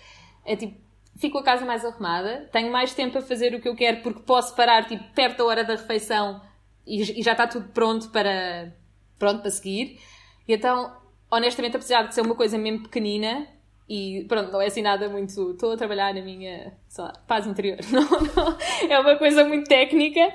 é 0.47 0.57
tipo, 0.57 0.81
fico 1.19 1.37
a 1.37 1.45
casa 1.45 1.67
mais 1.67 1.85
arrumada, 1.85 2.49
tenho 2.51 2.73
mais 2.73 2.95
tempo 2.95 3.19
a 3.19 3.23
fazer 3.23 3.55
o 3.55 3.61
que 3.61 3.69
eu 3.69 3.77
quero, 3.77 4.01
porque 4.01 4.21
posso 4.21 4.57
parar 4.57 4.87
tipo, 4.87 5.05
perto 5.13 5.39
da 5.39 5.45
hora 5.45 5.63
da 5.63 5.75
refeição 5.75 6.41
e, 6.87 7.21
e 7.21 7.23
já 7.23 7.33
está 7.33 7.47
tudo 7.47 7.69
pronto 7.69 8.09
para, 8.09 8.75
pronto 9.19 9.43
para 9.43 9.51
seguir. 9.51 10.01
E 10.49 10.55
então, 10.55 10.97
honestamente, 11.31 11.77
apesar 11.77 12.05
de 12.05 12.15
ser 12.15 12.23
uma 12.23 12.35
coisa 12.35 12.57
mesmo 12.57 12.85
pequenina, 12.85 13.47
e 13.95 14.25
pronto, 14.25 14.51
não 14.51 14.63
é 14.63 14.69
assim 14.69 14.81
nada 14.81 15.07
muito. 15.07 15.51
Estou 15.51 15.73
a 15.73 15.77
trabalhar 15.77 16.15
na 16.15 16.23
minha 16.23 16.73
sei 16.89 17.05
lá, 17.05 17.13
paz 17.29 17.47
interior. 17.47 17.77
Não, 17.93 18.03
não. 18.03 18.59
É 18.89 18.99
uma 18.99 19.17
coisa 19.17 19.45
muito 19.45 19.69
técnica, 19.69 20.35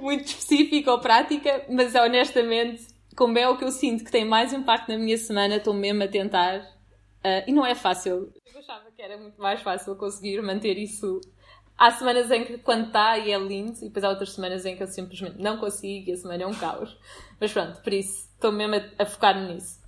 muito 0.00 0.24
específica 0.24 0.90
ou 0.90 0.98
prática, 0.98 1.66
mas 1.68 1.94
honestamente, 1.94 2.86
como 3.14 3.38
é 3.38 3.46
o 3.46 3.58
que 3.58 3.64
eu 3.64 3.70
sinto 3.70 4.04
que 4.04 4.10
tem 4.10 4.24
mais 4.24 4.54
impacto 4.54 4.88
na 4.88 4.96
minha 4.96 5.18
semana, 5.18 5.56
estou 5.56 5.74
mesmo 5.74 6.02
a 6.02 6.08
tentar. 6.08 6.60
Uh, 6.60 7.44
e 7.46 7.52
não 7.52 7.66
é 7.66 7.74
fácil. 7.74 8.32
Eu 8.46 8.58
achava 8.58 8.90
que 8.90 9.02
era 9.02 9.18
muito 9.18 9.38
mais 9.38 9.60
fácil 9.60 9.96
conseguir 9.96 10.40
manter 10.40 10.78
isso. 10.78 11.20
Há 11.76 11.90
semanas 11.90 12.30
em 12.30 12.42
que 12.44 12.56
quando 12.56 12.86
está 12.86 13.18
e 13.18 13.32
é 13.32 13.38
lindo, 13.38 13.76
e 13.82 13.88
depois 13.88 14.02
há 14.02 14.08
outras 14.08 14.32
semanas 14.32 14.64
em 14.64 14.76
que 14.76 14.82
eu 14.82 14.86
simplesmente 14.86 15.42
não 15.42 15.58
consigo 15.58 16.08
e 16.08 16.12
a 16.14 16.16
semana 16.16 16.44
é 16.44 16.46
um 16.46 16.54
caos. 16.54 16.96
Mas 17.38 17.52
pronto, 17.52 17.82
por 17.82 17.92
isso 17.92 18.30
estou 18.32 18.50
mesmo 18.50 18.76
a, 18.76 19.02
a 19.02 19.04
focar-me 19.04 19.52
nisso. 19.52 19.78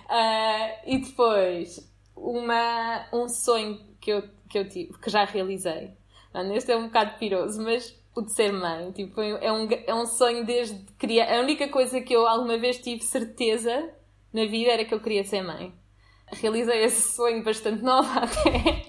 e 0.86 0.98
depois, 1.00 1.92
uma, 2.16 3.06
um 3.14 3.28
sonho 3.30 3.80
que 4.00 4.12
eu, 4.12 4.24
que 4.50 4.60
eu 4.60 4.68
tive, 4.68 4.98
que 5.00 5.10
já 5.10 5.26
realizei. 5.26 5.92
Este 6.54 6.72
é 6.72 6.78
um 6.78 6.86
bocado 6.86 7.18
piroso, 7.18 7.62
mas 7.64 7.96
o 8.16 8.22
de 8.22 8.32
ser 8.34 8.52
mãe. 8.52 8.92
Tipo, 8.92 9.22
é, 9.22 9.52
um, 9.52 9.68
é 9.72 9.94
um 9.94 10.06
sonho 10.06 10.46
desde 10.46 10.80
criar. 10.98 11.36
A 11.36 11.42
única 11.42 11.68
coisa 11.70 12.00
que 12.00 12.14
eu 12.14 12.28
alguma 12.28 12.58
vez 12.58 12.78
tive 12.80 13.02
certeza 13.02 13.90
na 14.32 14.46
vida 14.46 14.72
era 14.72 14.86
que 14.86 14.94
eu 14.94 15.00
queria 15.00 15.24
ser 15.24 15.42
mãe. 15.42 15.74
Realizei 16.32 16.84
esse 16.84 17.16
sonho 17.16 17.44
bastante 17.44 17.82
nova 17.82 18.20
até. 18.22 18.86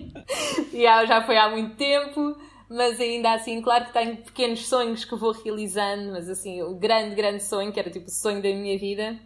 e 0.72 0.82
já 0.82 1.22
foi 1.24 1.38
há 1.38 1.48
muito 1.48 1.76
tempo 1.76 2.36
mas 2.68 3.00
ainda 3.00 3.32
assim, 3.32 3.62
claro 3.62 3.86
que 3.86 3.92
tenho 3.92 4.16
pequenos 4.18 4.66
sonhos 4.68 5.04
que 5.04 5.16
vou 5.16 5.32
realizando, 5.32 6.12
mas 6.12 6.28
assim, 6.28 6.62
o 6.62 6.74
grande, 6.74 7.14
grande 7.14 7.42
sonho, 7.42 7.72
que 7.72 7.80
era 7.80 7.90
tipo 7.90 8.06
o 8.06 8.10
sonho 8.10 8.42
da 8.42 8.48
minha 8.50 8.78
vida, 8.78 9.18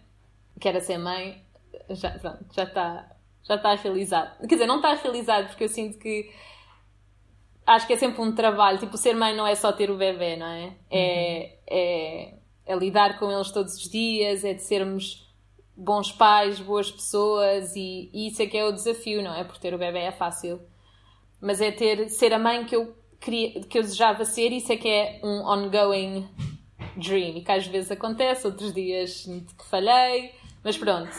que 0.63 0.69
era 0.69 0.81
ser 0.81 0.97
mãe, 0.97 1.43
já, 1.91 2.11
pronto, 2.13 2.47
já 2.55 2.63
está 2.63 3.17
já 3.43 3.57
está 3.57 3.75
realizado. 3.75 4.39
Quer 4.39 4.55
dizer, 4.55 4.67
não 4.67 4.77
está 4.77 4.95
realizado 4.95 5.49
porque 5.49 5.65
eu 5.65 5.69
sinto 5.69 5.99
que 5.99 6.31
acho 7.67 7.89
que 7.89 7.93
é 7.93 7.97
sempre 7.97 8.23
um 8.23 8.33
trabalho. 8.33 8.79
Tipo, 8.79 8.97
ser 8.97 9.15
mãe 9.17 9.37
não 9.37 9.45
é 9.45 9.57
só 9.57 9.73
ter 9.73 9.91
o 9.91 9.97
bebê, 9.97 10.37
não 10.37 10.47
é? 10.47 10.77
É, 10.89 11.59
uhum. 11.59 11.77
é, 11.77 12.35
é 12.67 12.77
lidar 12.77 13.19
com 13.19 13.33
eles 13.33 13.51
todos 13.51 13.75
os 13.75 13.91
dias, 13.91 14.45
é 14.45 14.55
de 14.55 14.63
sermos 14.63 15.29
bons 15.77 16.13
pais, 16.13 16.61
boas 16.61 16.93
pessoas 16.93 17.75
e, 17.75 18.09
e 18.13 18.29
isso 18.29 18.41
é 18.41 18.47
que 18.47 18.57
é 18.57 18.65
o 18.65 18.71
desafio, 18.71 19.21
não 19.21 19.35
é? 19.35 19.43
Por 19.43 19.59
ter 19.59 19.75
o 19.75 19.79
bebê 19.79 19.99
é 19.99 20.13
fácil. 20.13 20.61
Mas 21.41 21.61
é 21.61 21.73
ter, 21.73 22.09
ser 22.11 22.33
a 22.33 22.39
mãe 22.39 22.65
que 22.65 22.77
eu 22.77 22.95
queria, 23.21 23.61
que 23.63 23.77
eu 23.77 23.83
desejava 23.83 24.25
ser, 24.25 24.53
isso 24.53 24.73
é 24.73 24.77
que 24.77 24.89
é 24.89 25.21
um 25.25 25.45
ongoing 25.45 26.29
dream. 26.97 27.39
E 27.39 27.43
que 27.43 27.51
às 27.51 27.67
vezes 27.67 27.91
acontece, 27.91 28.47
outros 28.47 28.73
dias 28.73 29.25
que 29.59 29.65
falhei, 29.69 30.33
mas 30.63 30.77
pronto. 30.77 31.11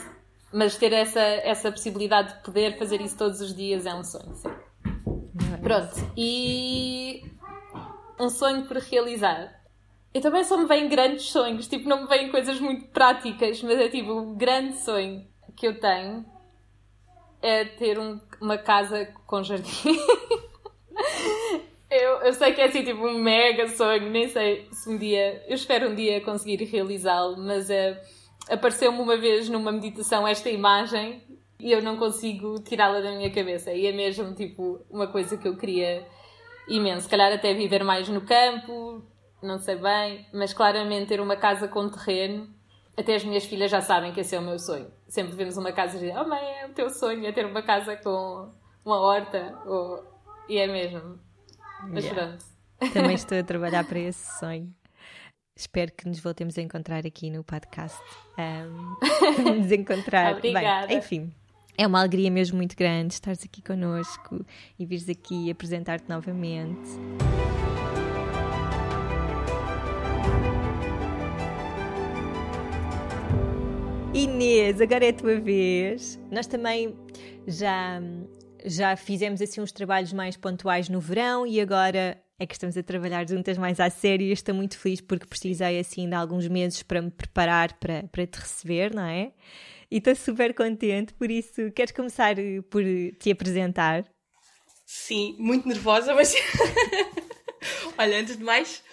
Mas 0.52 0.78
ter 0.78 0.94
essa, 0.94 1.20
essa 1.20 1.72
possibilidade 1.72 2.36
de 2.36 2.44
poder 2.44 2.78
fazer 2.78 3.02
isso 3.02 3.18
todos 3.18 3.42
os 3.42 3.56
dias 3.56 3.86
é 3.86 3.94
um 3.94 4.04
sonho, 4.04 4.36
sim. 4.36 4.50
Pronto. 5.62 5.96
E 6.16 7.24
um 8.20 8.30
sonho 8.30 8.66
por 8.66 8.78
realizar. 8.78 9.62
Eu 10.14 10.22
também 10.22 10.44
só 10.44 10.56
me 10.58 10.68
vêm 10.68 10.88
grandes 10.88 11.32
sonhos, 11.32 11.68
tipo, 11.68 11.90
não 11.90 12.02
me 12.02 12.08
vêm 12.08 12.30
coisas 12.30 12.60
muito 12.60 12.88
práticas, 12.90 13.64
mas 13.64 13.80
é 13.80 13.90
tipo, 13.90 14.12
um 14.12 14.36
grande 14.36 14.76
sonho 14.78 15.26
que 15.56 15.68
eu 15.68 15.80
tenho 15.80 16.24
é 17.42 17.66
ter 17.66 17.98
um, 17.98 18.20
uma 18.40 18.58
casa 18.58 19.06
com 19.26 19.44
jardim. 19.44 19.72
Eu, 21.94 22.22
eu 22.22 22.34
sei 22.34 22.54
que 22.54 22.62
é 22.62 22.66
assim, 22.66 22.84
tipo, 22.84 23.06
um 23.06 23.20
mega 23.22 23.68
sonho, 23.68 24.10
nem 24.10 24.28
sei 24.28 24.68
se 24.72 24.90
um 24.90 24.98
dia, 24.98 25.44
eu 25.48 25.54
espero 25.54 25.92
um 25.92 25.94
dia 25.94 26.22
conseguir 26.22 26.64
realizá-lo, 26.64 27.38
mas 27.38 27.70
uh, 27.70 27.96
apareceu-me 28.50 29.00
uma 29.00 29.18
vez 29.18 29.50
numa 29.50 29.72
meditação 29.72 30.28
esta 30.28 30.50
imagem 30.50 31.24
e 31.60 31.72
eu 31.72 31.82
não 31.82 31.98
consigo 31.98 32.60
tirá-la 32.62 33.00
da 33.00 33.12
minha 33.12 33.32
cabeça. 33.32 33.72
E 33.72 33.88
é 33.88 33.92
mesmo, 33.92 34.34
tipo, 34.34 34.86
uma 34.90 35.08
coisa 35.08 35.38
que 35.38 35.48
eu 35.48 35.56
queria 35.56 36.06
imenso. 36.68 37.04
Se 37.04 37.10
calhar 37.10 37.32
até 37.32 37.54
viver 37.54 37.84
mais 37.84 38.10
no 38.10 38.22
campo, 38.22 39.02
não 39.42 39.58
sei 39.60 39.76
bem, 39.76 40.26
mas 40.34 40.54
claramente 40.54 41.08
ter 41.08 41.22
uma 41.22 41.36
casa 41.36 41.68
com 41.68 41.90
terreno. 41.90 42.50
Até 42.98 43.16
as 43.16 43.24
minhas 43.24 43.46
filhas 43.46 43.72
já 43.72 43.82
sabem 43.82 44.12
que 44.12 44.20
esse 44.20 44.36
é 44.36 44.40
o 44.40 44.44
meu 44.44 44.60
sonho. 44.60 44.92
Sempre 45.08 45.36
vemos 45.36 45.58
uma 45.58 45.72
casa 45.72 45.96
e 45.98 46.00
dizem, 46.02 46.18
oh 46.18 46.28
mãe, 46.28 46.44
é 46.62 46.68
o 46.68 46.74
teu 46.74 46.90
sonho, 46.90 47.26
é 47.26 47.32
ter 47.32 47.46
uma 47.46 47.62
casa 47.62 47.96
com 47.96 48.52
uma 48.86 49.00
horta. 49.00 49.58
Ou... 49.66 50.04
E 50.48 50.58
é 50.58 50.68
mesmo. 50.68 51.18
Mas 51.88 52.06
yeah. 52.06 52.28
pronto. 52.28 52.94
Também 52.94 53.16
estou 53.16 53.40
a 53.40 53.44
trabalhar 53.44 53.86
para 53.86 54.00
esse 54.00 54.38
sonho. 54.38 54.74
Espero 55.56 55.92
que 55.92 56.08
nos 56.08 56.20
voltemos 56.20 56.58
a 56.58 56.62
encontrar 56.62 57.06
aqui 57.06 57.30
no 57.30 57.44
podcast. 57.44 58.00
Um, 58.40 59.54
nos 59.60 59.72
encontrar. 59.72 60.38
Obrigada. 60.38 60.88
Bem, 60.88 60.98
enfim, 60.98 61.32
é 61.78 61.86
uma 61.86 62.00
alegria 62.00 62.32
mesmo 62.32 62.58
muito 62.58 62.76
grande 62.76 63.14
estares 63.14 63.44
aqui 63.44 63.62
connosco 63.62 64.44
e 64.80 64.86
vires 64.86 65.08
aqui 65.08 65.52
apresentar-te 65.52 66.10
novamente. 66.10 66.90
Inês, 74.12 74.82
agora 74.82 75.06
é 75.06 75.10
a 75.10 75.14
tua 75.14 75.40
vez. 75.40 76.20
Nós 76.32 76.48
também 76.48 76.96
já 77.46 78.02
já 78.66 78.96
fizemos 78.96 79.42
assim 79.42 79.62
uns 79.62 79.72
trabalhos 79.72 80.14
mais 80.14 80.38
pontuais 80.38 80.90
no 80.90 81.00
verão 81.00 81.46
e 81.46 81.60
agora 81.60 82.18
é 82.44 82.46
que 82.46 82.54
estamos 82.54 82.78
a 82.78 82.84
trabalhar 82.84 83.28
juntas 83.28 83.58
mais 83.58 83.80
à 83.80 83.90
sério 83.90 84.28
e 84.28 84.32
estou 84.32 84.54
muito 84.54 84.78
feliz 84.78 85.02
porque 85.02 85.26
precisei 85.26 85.80
assim 85.80 86.08
de 86.08 86.16
alguns 86.16 86.48
meses 86.48 86.84
para 86.84 87.02
me 87.02 87.10
preparar 87.10 87.74
para, 87.80 88.04
para 88.04 88.28
te 88.28 88.40
receber, 88.40 88.94
não 88.94 89.06
é? 89.06 89.32
E 89.90 89.98
estou 89.98 90.16
super 90.16 90.54
contente, 90.54 91.14
por 91.14 91.32
isso 91.32 91.72
queres 91.72 91.92
começar 91.92 92.36
por 92.70 92.84
te 93.20 93.32
apresentar? 93.32 94.06
Sim, 94.86 95.36
muito 95.40 95.68
nervosa, 95.68 96.14
mas 96.14 96.36
olha, 97.98 98.20
antes 98.20 98.38
de 98.38 98.44
mais, 98.44 98.84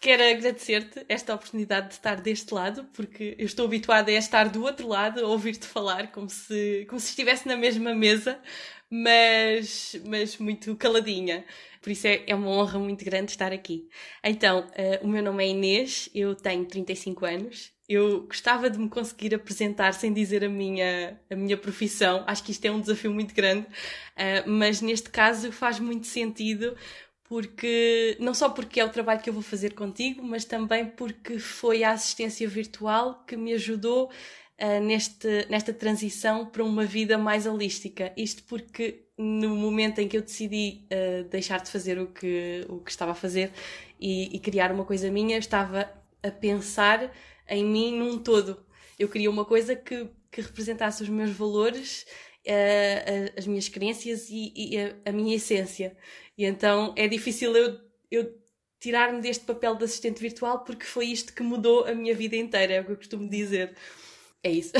quero 0.00 0.22
agradecer-te 0.22 1.04
esta 1.08 1.34
oportunidade 1.34 1.88
de 1.88 1.94
estar 1.94 2.20
deste 2.20 2.52
lado, 2.52 2.84
porque 2.92 3.34
eu 3.38 3.46
estou 3.46 3.66
habituada 3.66 4.10
a 4.10 4.14
estar 4.14 4.48
do 4.48 4.62
outro 4.62 4.86
lado, 4.88 5.24
a 5.24 5.28
ouvir-te 5.28 5.66
falar 5.66 6.12
como 6.12 6.28
se, 6.28 6.86
como 6.88 7.00
se 7.00 7.08
estivesse 7.10 7.48
na 7.48 7.56
mesma 7.56 7.94
mesa, 7.94 8.40
mas, 8.94 9.96
mas 10.06 10.36
muito 10.36 10.76
caladinha. 10.76 11.46
Por 11.80 11.90
isso 11.90 12.06
é, 12.06 12.24
é 12.26 12.34
uma 12.34 12.50
honra 12.50 12.78
muito 12.78 13.02
grande 13.02 13.30
estar 13.30 13.50
aqui. 13.50 13.88
Então, 14.22 14.68
uh, 14.68 15.02
o 15.02 15.08
meu 15.08 15.22
nome 15.22 15.42
é 15.42 15.48
Inês, 15.48 16.10
eu 16.14 16.34
tenho 16.34 16.66
35 16.66 17.24
anos. 17.24 17.72
Eu 17.88 18.26
gostava 18.26 18.68
de 18.68 18.78
me 18.78 18.90
conseguir 18.90 19.34
apresentar 19.34 19.94
sem 19.94 20.12
dizer 20.12 20.44
a 20.44 20.48
minha, 20.48 21.18
a 21.30 21.34
minha 21.34 21.56
profissão. 21.56 22.22
Acho 22.26 22.44
que 22.44 22.52
isto 22.52 22.66
é 22.66 22.70
um 22.70 22.82
desafio 22.82 23.10
muito 23.10 23.34
grande, 23.34 23.66
uh, 23.66 24.46
mas 24.46 24.82
neste 24.82 25.08
caso 25.08 25.50
faz 25.50 25.80
muito 25.80 26.06
sentido 26.06 26.76
porque 27.24 28.14
não 28.20 28.34
só 28.34 28.50
porque 28.50 28.78
é 28.78 28.84
o 28.84 28.90
trabalho 28.90 29.22
que 29.22 29.30
eu 29.30 29.32
vou 29.32 29.42
fazer 29.42 29.72
contigo, 29.72 30.22
mas 30.22 30.44
também 30.44 30.84
porque 30.84 31.38
foi 31.38 31.82
a 31.82 31.92
assistência 31.92 32.46
virtual 32.46 33.24
que 33.26 33.38
me 33.38 33.54
ajudou 33.54 34.10
uh, 34.62 34.80
neste, 34.80 35.46
nesta 35.50 35.72
transição 35.72 36.46
para 36.46 36.62
uma 36.62 36.84
vida 36.84 37.18
mais 37.18 37.46
holística. 37.46 38.12
Isto 38.16 38.44
porque 38.44 39.02
no 39.18 39.56
momento 39.56 39.98
em 39.98 40.08
que 40.08 40.16
eu 40.16 40.22
decidi 40.22 40.84
uh, 40.84 41.24
deixar 41.28 41.60
de 41.60 41.70
fazer 41.70 41.98
o 41.98 42.06
que, 42.06 42.64
o 42.68 42.78
que 42.78 42.90
estava 42.90 43.12
a 43.12 43.14
fazer 43.14 43.52
e, 44.00 44.34
e 44.34 44.38
criar 44.38 44.70
uma 44.70 44.84
coisa 44.84 45.10
minha, 45.10 45.36
estava 45.36 45.90
a 46.22 46.30
pensar 46.30 47.12
em 47.48 47.64
mim 47.64 47.98
num 47.98 48.18
todo. 48.18 48.64
Eu 48.98 49.08
queria 49.08 49.30
uma 49.30 49.44
coisa 49.44 49.74
que, 49.74 50.08
que 50.30 50.40
representasse 50.40 51.02
os 51.02 51.08
meus 51.08 51.30
valores, 51.30 52.06
uh, 52.46 53.32
as 53.36 53.46
minhas 53.46 53.68
crenças 53.68 54.28
e, 54.30 54.76
a, 54.78 55.10
a, 55.10 55.12
minha 55.12 55.34
essência. 55.34 55.96
E 56.38 56.44
então 56.44 56.94
é 56.96 57.08
difícil 57.08 57.54
eu, 57.56 57.78
eu 58.10 58.32
tirar-me 58.78 59.20
deste 59.20 59.44
papel 59.44 59.74
de 59.74 59.84
assistente 59.84 60.20
virtual 60.20 60.64
porque 60.64 60.84
foi 60.84 61.06
isto 61.06 61.34
que 61.34 61.42
mudou 61.42 61.84
a 61.84 61.94
minha 61.94 62.14
vida 62.14 62.36
inteira, 62.36 62.74
é 62.74 62.80
o 62.80 62.84
que 62.84 62.92
eu 62.92 62.96
costumo 62.96 63.28
dizer. 63.28 63.74
É 64.44 64.50
isso. 64.50 64.72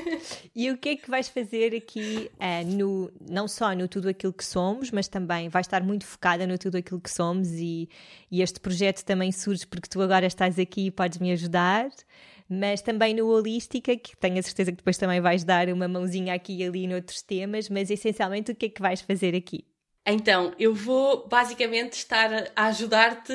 e 0.56 0.70
o 0.70 0.78
que 0.78 0.90
é 0.90 0.96
que 0.96 1.10
vais 1.10 1.28
fazer 1.28 1.74
aqui, 1.74 2.30
uh, 2.36 2.66
no, 2.66 3.12
não 3.28 3.46
só 3.46 3.74
no 3.74 3.86
tudo 3.86 4.08
aquilo 4.08 4.32
que 4.32 4.44
somos, 4.44 4.90
mas 4.90 5.06
também 5.06 5.50
vais 5.50 5.66
estar 5.66 5.82
muito 5.82 6.06
focada 6.06 6.46
no 6.46 6.56
tudo 6.56 6.78
aquilo 6.78 7.00
que 7.00 7.10
somos 7.10 7.48
e, 7.50 7.90
e 8.30 8.40
este 8.40 8.58
projeto 8.58 9.04
também 9.04 9.30
surge 9.30 9.66
porque 9.66 9.88
tu 9.88 10.00
agora 10.00 10.24
estás 10.24 10.58
aqui 10.58 10.86
e 10.86 10.90
podes 10.90 11.18
me 11.18 11.30
ajudar, 11.30 11.90
mas 12.48 12.80
também 12.80 13.14
no 13.14 13.28
Holística, 13.28 13.94
que 13.96 14.16
tenho 14.16 14.38
a 14.38 14.42
certeza 14.42 14.72
que 14.72 14.78
depois 14.78 14.96
também 14.96 15.20
vais 15.20 15.44
dar 15.44 15.68
uma 15.68 15.86
mãozinha 15.86 16.32
aqui 16.32 16.58
e 16.58 16.64
ali 16.64 16.86
noutros 16.86 17.20
temas, 17.20 17.68
mas 17.68 17.90
essencialmente 17.90 18.50
o 18.50 18.54
que 18.54 18.66
é 18.66 18.68
que 18.70 18.80
vais 18.80 19.02
fazer 19.02 19.34
aqui? 19.34 19.66
Então, 20.06 20.52
eu 20.58 20.74
vou 20.74 21.28
basicamente 21.28 21.92
estar 21.94 22.50
a 22.56 22.66
ajudar-te 22.66 23.32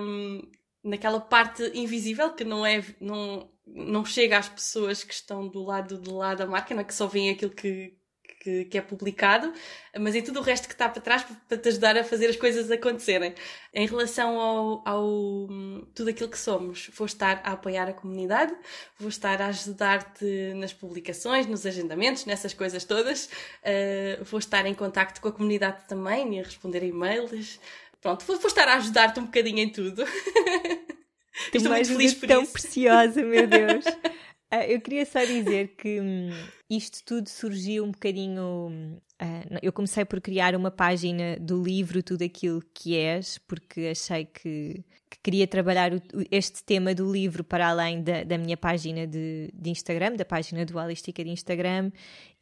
um, 0.00 0.42
naquela 0.82 1.20
parte 1.20 1.70
invisível 1.74 2.30
que 2.30 2.44
não 2.44 2.66
é. 2.66 2.82
Não, 3.00 3.48
não 3.66 4.04
chega 4.04 4.38
às 4.38 4.48
pessoas 4.48 5.04
que 5.04 5.14
estão 5.14 5.48
do 5.48 5.62
lado 5.62 5.98
de 5.98 6.10
lá 6.10 6.34
da 6.34 6.46
máquina, 6.46 6.84
que 6.84 6.94
só 6.94 7.06
veem 7.06 7.30
aquilo 7.30 7.52
que, 7.52 7.96
que, 8.40 8.64
que, 8.64 8.78
é 8.78 8.82
publicado, 8.82 9.52
mas 9.98 10.14
em 10.16 10.22
tudo 10.22 10.40
o 10.40 10.42
resto 10.42 10.66
que 10.66 10.74
está 10.74 10.88
para 10.88 11.00
trás 11.00 11.24
para 11.48 11.56
te 11.56 11.68
ajudar 11.68 11.96
a 11.96 12.02
fazer 12.02 12.26
as 12.26 12.36
coisas 12.36 12.70
acontecerem. 12.70 13.34
Em 13.72 13.86
relação 13.86 14.40
ao, 14.40 14.82
ao 14.86 15.48
tudo 15.94 16.10
aquilo 16.10 16.28
que 16.28 16.38
somos, 16.38 16.90
vou 16.94 17.06
estar 17.06 17.40
a 17.44 17.52
apoiar 17.52 17.88
a 17.88 17.92
comunidade, 17.92 18.52
vou 18.98 19.08
estar 19.08 19.40
a 19.40 19.46
ajudar-te 19.46 20.52
nas 20.54 20.72
publicações, 20.72 21.46
nos 21.46 21.64
agendamentos, 21.64 22.24
nessas 22.24 22.52
coisas 22.52 22.84
todas, 22.84 23.26
uh, 23.26 24.24
vou 24.24 24.38
estar 24.38 24.66
em 24.66 24.74
contacto 24.74 25.20
com 25.20 25.28
a 25.28 25.32
comunidade 25.32 25.86
também 25.86 26.36
e 26.36 26.40
a 26.40 26.42
responder 26.42 26.82
e-mails. 26.82 27.60
Pronto, 28.00 28.24
vou, 28.24 28.36
vou 28.36 28.48
estar 28.48 28.66
a 28.66 28.74
ajudar-te 28.74 29.20
um 29.20 29.26
bocadinho 29.26 29.60
em 29.60 29.70
tudo. 29.70 30.04
Estou 31.52 31.72
muito 31.72 31.88
feliz 31.88 32.14
por 32.14 32.26
tão 32.26 32.42
isso. 32.42 32.52
preciosa, 32.52 33.22
meu 33.22 33.46
Deus. 33.46 33.84
Uh, 33.86 34.64
eu 34.68 34.80
queria 34.80 35.04
só 35.06 35.24
dizer 35.24 35.74
que 35.76 36.00
hum, 36.00 36.30
isto 36.76 37.04
tudo 37.04 37.28
surgiu 37.28 37.84
um 37.84 37.90
bocadinho. 37.90 39.00
Uh, 39.20 39.58
eu 39.62 39.72
comecei 39.72 40.04
por 40.04 40.20
criar 40.20 40.54
uma 40.54 40.70
página 40.70 41.36
do 41.38 41.62
livro 41.62 42.02
Tudo 42.02 42.24
Aquilo 42.24 42.62
que 42.74 42.96
És, 42.96 43.38
porque 43.38 43.88
achei 43.92 44.24
que 44.24 44.84
que 45.12 45.18
queria 45.22 45.46
trabalhar 45.46 45.92
o, 45.92 46.00
este 46.30 46.64
tema 46.64 46.94
do 46.94 47.10
livro 47.10 47.44
para 47.44 47.68
além 47.68 48.02
da, 48.02 48.24
da 48.24 48.38
minha 48.38 48.56
página 48.56 49.06
de, 49.06 49.50
de, 49.52 49.70
Instagram, 49.70 50.16
da 50.16 50.24
página 50.24 50.64
dualística 50.64 51.22
de 51.22 51.30
Instagram, 51.30 51.92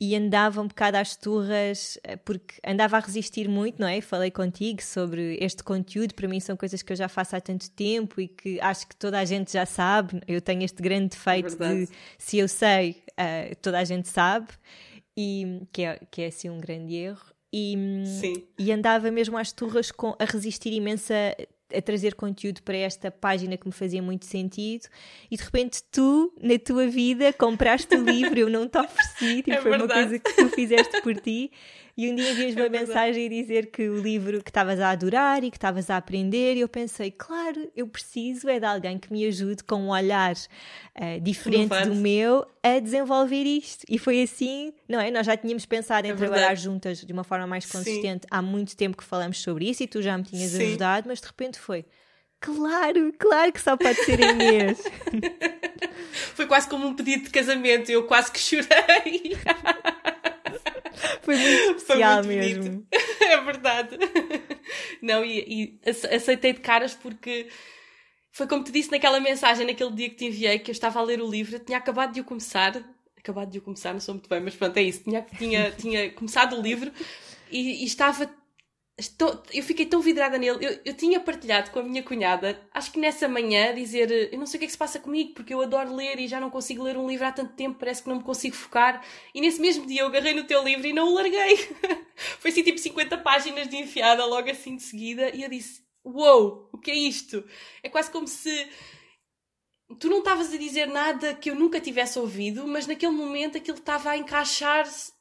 e 0.00 0.16
andava 0.16 0.60
um 0.62 0.68
bocado 0.68 0.96
às 0.96 1.16
turras, 1.16 1.98
eh, 2.04 2.16
porque 2.16 2.54
andava 2.64 2.96
a 2.96 3.00
resistir 3.00 3.48
muito, 3.48 3.80
não 3.80 3.88
é? 3.88 4.00
Falei 4.00 4.30
contigo 4.30 4.82
sobre 4.82 5.36
este 5.40 5.62
conteúdo, 5.62 6.14
para 6.14 6.28
mim 6.28 6.40
são 6.40 6.56
coisas 6.56 6.80
que 6.80 6.92
eu 6.92 6.96
já 6.96 7.08
faço 7.08 7.36
há 7.36 7.40
tanto 7.40 7.70
tempo 7.72 8.20
e 8.20 8.28
que 8.28 8.60
acho 8.60 8.86
que 8.86 8.96
toda 8.96 9.18
a 9.18 9.24
gente 9.24 9.52
já 9.52 9.66
sabe. 9.66 10.22
Eu 10.26 10.40
tenho 10.40 10.62
este 10.62 10.80
grande 10.80 11.08
defeito 11.08 11.62
é 11.62 11.74
de 11.74 11.88
se 12.16 12.38
eu 12.38 12.48
sei, 12.48 13.02
uh, 13.10 13.54
toda 13.60 13.78
a 13.78 13.84
gente 13.84 14.08
sabe, 14.08 14.19
e 15.16 15.62
que 15.72 15.82
é, 15.82 16.00
que 16.10 16.22
é 16.22 16.26
assim 16.26 16.48
um 16.48 16.60
grande 16.60 16.94
erro. 16.94 17.32
E, 17.52 17.74
e 18.58 18.70
andava 18.70 19.10
mesmo 19.10 19.36
às 19.36 19.50
turras 19.50 19.90
com, 19.90 20.14
a 20.18 20.24
resistir 20.24 20.72
imensa 20.72 21.14
a 21.74 21.80
trazer 21.80 22.14
conteúdo 22.14 22.62
para 22.62 22.76
esta 22.76 23.10
página 23.10 23.56
que 23.56 23.66
me 23.66 23.72
fazia 23.72 24.02
muito 24.02 24.24
sentido 24.26 24.88
e 25.30 25.36
de 25.36 25.42
repente 25.42 25.82
tu, 25.90 26.32
na 26.40 26.58
tua 26.58 26.86
vida, 26.88 27.32
compraste 27.32 27.94
o 27.94 28.02
livro, 28.04 28.38
eu 28.38 28.50
não 28.50 28.68
te 28.68 28.78
ofereci, 28.78 29.36
tipo, 29.36 29.52
é 29.52 29.60
foi 29.60 29.70
verdade. 29.70 29.92
uma 29.92 30.02
coisa 30.02 30.18
que 30.18 30.32
tu 30.34 30.48
fizeste 30.48 31.00
por 31.00 31.14
ti 31.16 31.50
e 31.96 32.10
um 32.10 32.14
dia 32.14 32.30
envias 32.30 32.56
é 32.56 32.62
uma 32.62 32.68
mensagem 32.68 33.26
a 33.26 33.28
dizer 33.28 33.66
que 33.70 33.88
o 33.88 34.00
livro 34.00 34.42
que 34.42 34.50
estavas 34.50 34.80
a 34.80 34.90
adorar 34.90 35.44
e 35.44 35.50
que 35.50 35.56
estavas 35.56 35.90
a 35.90 35.96
aprender, 35.96 36.56
e 36.56 36.60
eu 36.60 36.68
pensei, 36.68 37.10
claro, 37.10 37.70
eu 37.76 37.86
preciso 37.86 38.48
é 38.48 38.58
de 38.58 38.66
alguém 38.66 38.98
que 38.98 39.12
me 39.12 39.26
ajude 39.26 39.62
com 39.64 39.76
um 39.76 39.90
olhar 39.90 40.34
uh, 40.34 41.20
diferente 41.20 41.74
do 41.84 41.94
meu 41.94 42.46
a 42.62 42.78
desenvolver 42.78 43.44
isto. 43.44 43.84
E 43.88 43.98
foi 43.98 44.22
assim, 44.22 44.72
não 44.88 45.00
é? 45.00 45.10
Nós 45.10 45.26
já 45.26 45.36
tínhamos 45.36 45.64
pensado 45.66 46.06
em 46.06 46.10
é 46.10 46.14
trabalhar 46.14 46.54
juntas 46.54 47.00
de 47.00 47.12
uma 47.12 47.24
forma 47.24 47.46
mais 47.46 47.64
consistente 47.64 48.22
Sim. 48.22 48.28
há 48.30 48.42
muito 48.42 48.76
tempo 48.76 48.96
que 48.96 49.04
falamos 49.04 49.40
sobre 49.40 49.68
isso 49.68 49.82
e 49.82 49.86
tu 49.86 50.02
já 50.02 50.16
me 50.16 50.24
tinhas 50.24 50.50
Sim. 50.50 50.68
ajudado, 50.68 51.08
mas 51.08 51.20
de 51.20 51.26
repente 51.26 51.58
foi. 51.58 51.84
Claro, 52.40 53.12
claro 53.18 53.52
que 53.52 53.60
só 53.60 53.76
pode 53.76 54.02
ser 54.02 54.18
Inês. 54.18 54.82
Foi 56.34 56.46
quase 56.46 56.68
como 56.68 56.86
um 56.86 56.94
pedido 56.94 57.24
de 57.24 57.30
casamento, 57.30 57.90
eu 57.90 58.04
quase 58.04 58.32
que 58.32 58.38
chorei. 58.38 59.36
Foi 61.20 61.36
muito 61.36 61.76
especial 61.76 62.24
Foi 62.24 62.36
muito 62.36 62.64
mesmo. 62.64 62.86
é 63.20 63.40
verdade. 63.42 63.98
Não, 65.02 65.22
e, 65.22 65.78
e 65.84 65.90
aceitei 66.14 66.54
de 66.54 66.60
caras 66.60 66.94
porque 66.94 67.48
foi 68.32 68.46
como 68.46 68.64
te 68.64 68.72
disse 68.72 68.90
naquela 68.90 69.20
mensagem, 69.20 69.66
naquele 69.66 69.92
dia 69.92 70.10
que 70.10 70.16
te 70.16 70.24
enviei, 70.26 70.58
que 70.58 70.70
eu 70.70 70.72
estava 70.72 70.98
a 70.98 71.02
ler 71.02 71.20
o 71.20 71.28
livro, 71.28 71.58
tinha 71.58 71.78
acabado 71.78 72.12
de 72.12 72.20
o 72.20 72.24
começar. 72.24 72.82
Acabado 73.16 73.50
de 73.50 73.58
o 73.58 73.62
começar, 73.62 73.92
não 73.92 74.00
sou 74.00 74.14
muito 74.14 74.28
bem, 74.28 74.40
mas 74.40 74.54
pronto, 74.54 74.76
é 74.76 74.82
isso. 74.82 75.04
Tinha, 75.04 75.22
tinha, 75.22 75.70
tinha 75.76 76.10
começado 76.12 76.56
o 76.56 76.62
livro 76.62 76.90
e, 77.50 77.82
e 77.82 77.84
estava 77.84 78.30
Estou, 79.00 79.42
eu 79.50 79.62
fiquei 79.62 79.86
tão 79.86 80.02
vidrada 80.02 80.36
nele. 80.36 80.62
Eu, 80.62 80.78
eu 80.84 80.94
tinha 80.94 81.18
partilhado 81.18 81.70
com 81.70 81.78
a 81.78 81.82
minha 81.82 82.02
cunhada, 82.02 82.60
acho 82.70 82.92
que 82.92 83.00
nessa 83.00 83.26
manhã, 83.26 83.74
dizer: 83.74 84.30
Eu 84.30 84.38
não 84.38 84.44
sei 84.44 84.58
o 84.58 84.60
que 84.60 84.64
é 84.64 84.66
que 84.66 84.72
se 84.72 84.78
passa 84.78 84.98
comigo, 85.00 85.32
porque 85.32 85.54
eu 85.54 85.62
adoro 85.62 85.94
ler 85.96 86.18
e 86.20 86.28
já 86.28 86.38
não 86.38 86.50
consigo 86.50 86.82
ler 86.82 86.98
um 86.98 87.08
livro 87.08 87.26
há 87.26 87.32
tanto 87.32 87.54
tempo, 87.54 87.78
parece 87.78 88.02
que 88.02 88.10
não 88.10 88.16
me 88.16 88.22
consigo 88.22 88.54
focar. 88.54 89.02
E 89.34 89.40
nesse 89.40 89.58
mesmo 89.58 89.86
dia 89.86 90.02
eu 90.02 90.06
agarrei 90.08 90.34
no 90.34 90.44
teu 90.44 90.62
livro 90.62 90.86
e 90.86 90.92
não 90.92 91.08
o 91.08 91.14
larguei. 91.14 91.56
Foi 92.40 92.50
assim 92.50 92.62
tipo 92.62 92.76
50 92.76 93.16
páginas 93.18 93.68
de 93.68 93.76
enfiada 93.78 94.22
logo 94.26 94.50
assim 94.50 94.76
de 94.76 94.82
seguida. 94.82 95.34
E 95.34 95.44
eu 95.44 95.48
disse: 95.48 95.82
Uou, 96.04 96.68
o 96.72 96.78
que 96.78 96.90
é 96.90 96.94
isto? 96.94 97.44
É 97.82 97.88
quase 97.88 98.10
como 98.10 98.26
se 98.26 98.68
tu 99.98 100.08
não 100.08 100.18
estavas 100.18 100.52
a 100.52 100.56
dizer 100.56 100.86
nada 100.86 101.34
que 101.34 101.50
eu 101.50 101.54
nunca 101.54 101.80
tivesse 101.80 102.18
ouvido, 102.18 102.66
mas 102.66 102.86
naquele 102.86 103.12
momento 103.12 103.58
aquilo 103.58 103.78
estava 103.78 104.10
a 104.10 104.16
encaixar-se. 104.16 105.12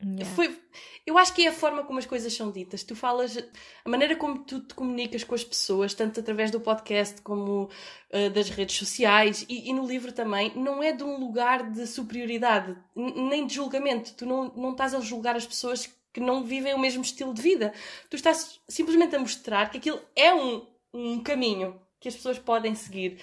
Yeah. 0.00 0.24
Foi, 0.36 0.56
eu 1.04 1.18
acho 1.18 1.34
que 1.34 1.44
é 1.44 1.48
a 1.48 1.52
forma 1.52 1.82
como 1.82 1.98
as 1.98 2.06
coisas 2.06 2.32
são 2.32 2.52
ditas. 2.52 2.84
Tu 2.84 2.94
falas, 2.94 3.36
a 3.84 3.88
maneira 3.88 4.14
como 4.14 4.44
tu 4.44 4.60
te 4.60 4.72
comunicas 4.72 5.24
com 5.24 5.34
as 5.34 5.42
pessoas, 5.42 5.92
tanto 5.92 6.20
através 6.20 6.52
do 6.52 6.60
podcast 6.60 7.20
como 7.22 7.64
uh, 7.64 8.30
das 8.30 8.48
redes 8.48 8.76
sociais 8.76 9.44
e, 9.48 9.68
e, 9.68 9.72
no 9.72 9.84
livro 9.84 10.12
também, 10.12 10.52
não 10.54 10.80
é 10.80 10.92
de 10.92 11.02
um 11.02 11.18
lugar 11.18 11.68
de 11.72 11.84
superioridade, 11.86 12.76
nem 12.94 13.44
de 13.44 13.54
julgamento. 13.54 14.14
Tu 14.14 14.24
não, 14.24 14.52
não 14.54 14.70
estás 14.70 14.94
a 14.94 15.00
julgar 15.00 15.34
as 15.34 15.46
pessoas 15.46 15.92
que 16.18 16.24
não 16.24 16.44
vivem 16.44 16.74
o 16.74 16.78
mesmo 16.78 17.02
estilo 17.02 17.32
de 17.32 17.40
vida. 17.40 17.72
Tu 18.10 18.16
estás 18.16 18.60
simplesmente 18.68 19.14
a 19.14 19.18
mostrar 19.18 19.70
que 19.70 19.78
aquilo 19.78 20.00
é 20.16 20.34
um, 20.34 20.66
um 20.92 21.22
caminho 21.22 21.80
que 22.00 22.08
as 22.08 22.16
pessoas 22.16 22.38
podem 22.38 22.74
seguir. 22.74 23.20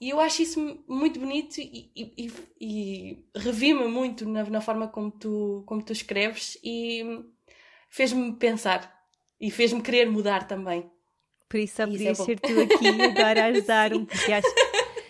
E 0.00 0.10
eu 0.10 0.20
acho 0.20 0.42
isso 0.42 0.84
muito 0.86 1.18
bonito 1.18 1.58
e, 1.58 1.90
e, 1.96 2.32
e 2.60 3.24
revi-me 3.34 3.88
muito 3.88 4.28
na, 4.28 4.44
na, 4.44 4.60
forma 4.60 4.88
como 4.88 5.10
tu, 5.10 5.64
como 5.66 5.82
tu 5.82 5.92
escreves 5.92 6.58
e 6.62 7.02
fez-me 7.88 8.34
pensar 8.34 8.94
e 9.40 9.50
fez-me 9.50 9.80
querer 9.80 10.10
mudar 10.10 10.46
também. 10.46 10.90
Por 11.48 11.58
isso 11.58 11.76
só 11.76 11.86
podia 11.86 12.10
é 12.10 12.14
ser 12.14 12.38
tu 12.38 12.60
aqui 12.60 12.88
agora 13.02 13.44
a 13.44 13.46
ajudar-me, 13.46 14.04
porque 14.04 14.32
acho 14.32 14.48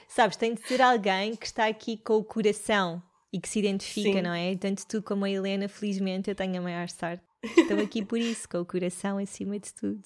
sabes, 0.08 0.36
tem 0.36 0.54
de 0.54 0.66
ser 0.66 0.80
alguém 0.80 1.36
que 1.36 1.46
está 1.46 1.66
aqui 1.66 1.98
com 1.98 2.14
o 2.14 2.24
coração 2.24 3.02
e 3.30 3.38
que 3.38 3.48
se 3.48 3.58
identifica, 3.58 4.18
Sim. 4.18 4.22
não 4.22 4.32
é? 4.32 4.56
Tanto 4.56 4.86
tu 4.86 5.02
como 5.02 5.26
a 5.26 5.30
Helena, 5.30 5.68
felizmente, 5.68 6.30
eu 6.30 6.34
tenho 6.34 6.58
a 6.58 6.62
maior 6.62 6.88
sorte. 6.88 7.22
Estou 7.56 7.80
aqui 7.80 8.04
por 8.04 8.18
isso, 8.18 8.48
com 8.48 8.58
o 8.58 8.64
coração 8.66 9.18
acima 9.18 9.58
de 9.58 9.72
tudo. 9.74 10.02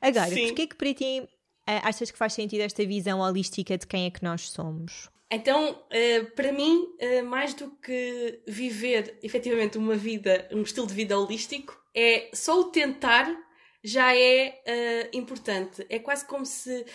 Agora, 0.00 0.28
Sim. 0.28 0.48
porquê 0.48 0.66
que 0.66 0.76
para 0.76 0.94
ti 0.94 1.28
eh, 1.66 1.80
achas 1.82 2.10
que 2.10 2.18
faz 2.18 2.34
sentido 2.34 2.60
esta 2.60 2.84
visão 2.84 3.20
holística 3.20 3.76
de 3.78 3.86
quem 3.86 4.06
é 4.06 4.10
que 4.10 4.22
nós 4.22 4.48
somos? 4.50 5.08
Então, 5.30 5.82
eh, 5.90 6.22
para 6.22 6.52
mim, 6.52 6.86
eh, 6.98 7.22
mais 7.22 7.54
do 7.54 7.70
que 7.70 8.40
viver 8.46 9.18
efetivamente 9.22 9.78
uma 9.78 9.96
vida, 9.96 10.48
um 10.52 10.62
estilo 10.62 10.86
de 10.86 10.94
vida 10.94 11.18
holístico, 11.18 11.76
é 11.94 12.28
só 12.32 12.60
o 12.60 12.64
tentar 12.64 13.34
já 13.82 14.16
é 14.16 15.10
importante. 15.12 15.84
É 15.90 15.98
quase 15.98 16.26
como 16.26 16.46
se 16.46 16.86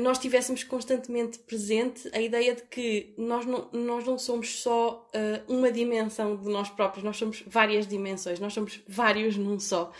nós 0.00 0.18
tivéssemos 0.18 0.62
constantemente 0.64 1.38
presente 1.38 2.10
a 2.12 2.20
ideia 2.20 2.54
de 2.54 2.62
que 2.64 3.14
nós 3.16 3.46
não, 3.46 3.70
nós 3.72 4.04
não 4.04 4.18
somos 4.18 4.60
só 4.60 5.08
uma 5.48 5.72
dimensão 5.72 6.36
de 6.36 6.48
nós 6.48 6.68
próprios, 6.68 7.02
nós 7.02 7.16
somos 7.16 7.42
várias 7.46 7.86
dimensões, 7.86 8.38
nós 8.38 8.52
somos 8.52 8.80
vários 8.86 9.36
num 9.36 9.58
só. 9.58 9.90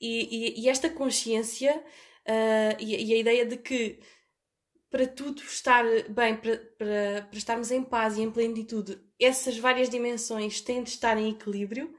E, 0.00 0.56
e, 0.58 0.62
e 0.62 0.68
esta 0.68 0.90
consciência 0.90 1.80
Uh, 2.26 2.74
e, 2.80 3.12
e, 3.12 3.14
a 3.14 3.18
ideia 3.18 3.46
de 3.46 3.56
que 3.56 4.00
para 4.90 5.06
tudo 5.06 5.40
estar 5.42 5.84
bem, 6.08 6.36
para, 6.36 6.56
para, 6.56 7.22
para 7.30 7.38
estarmos 7.38 7.70
em 7.70 7.84
paz 7.84 8.16
e 8.16 8.22
em 8.22 8.30
plenitude, 8.30 8.98
essas 9.20 9.56
várias 9.56 9.88
dimensões 9.88 10.60
têm 10.60 10.82
de 10.82 10.90
estar 10.90 11.16
em 11.16 11.30
equilíbrio. 11.30 11.94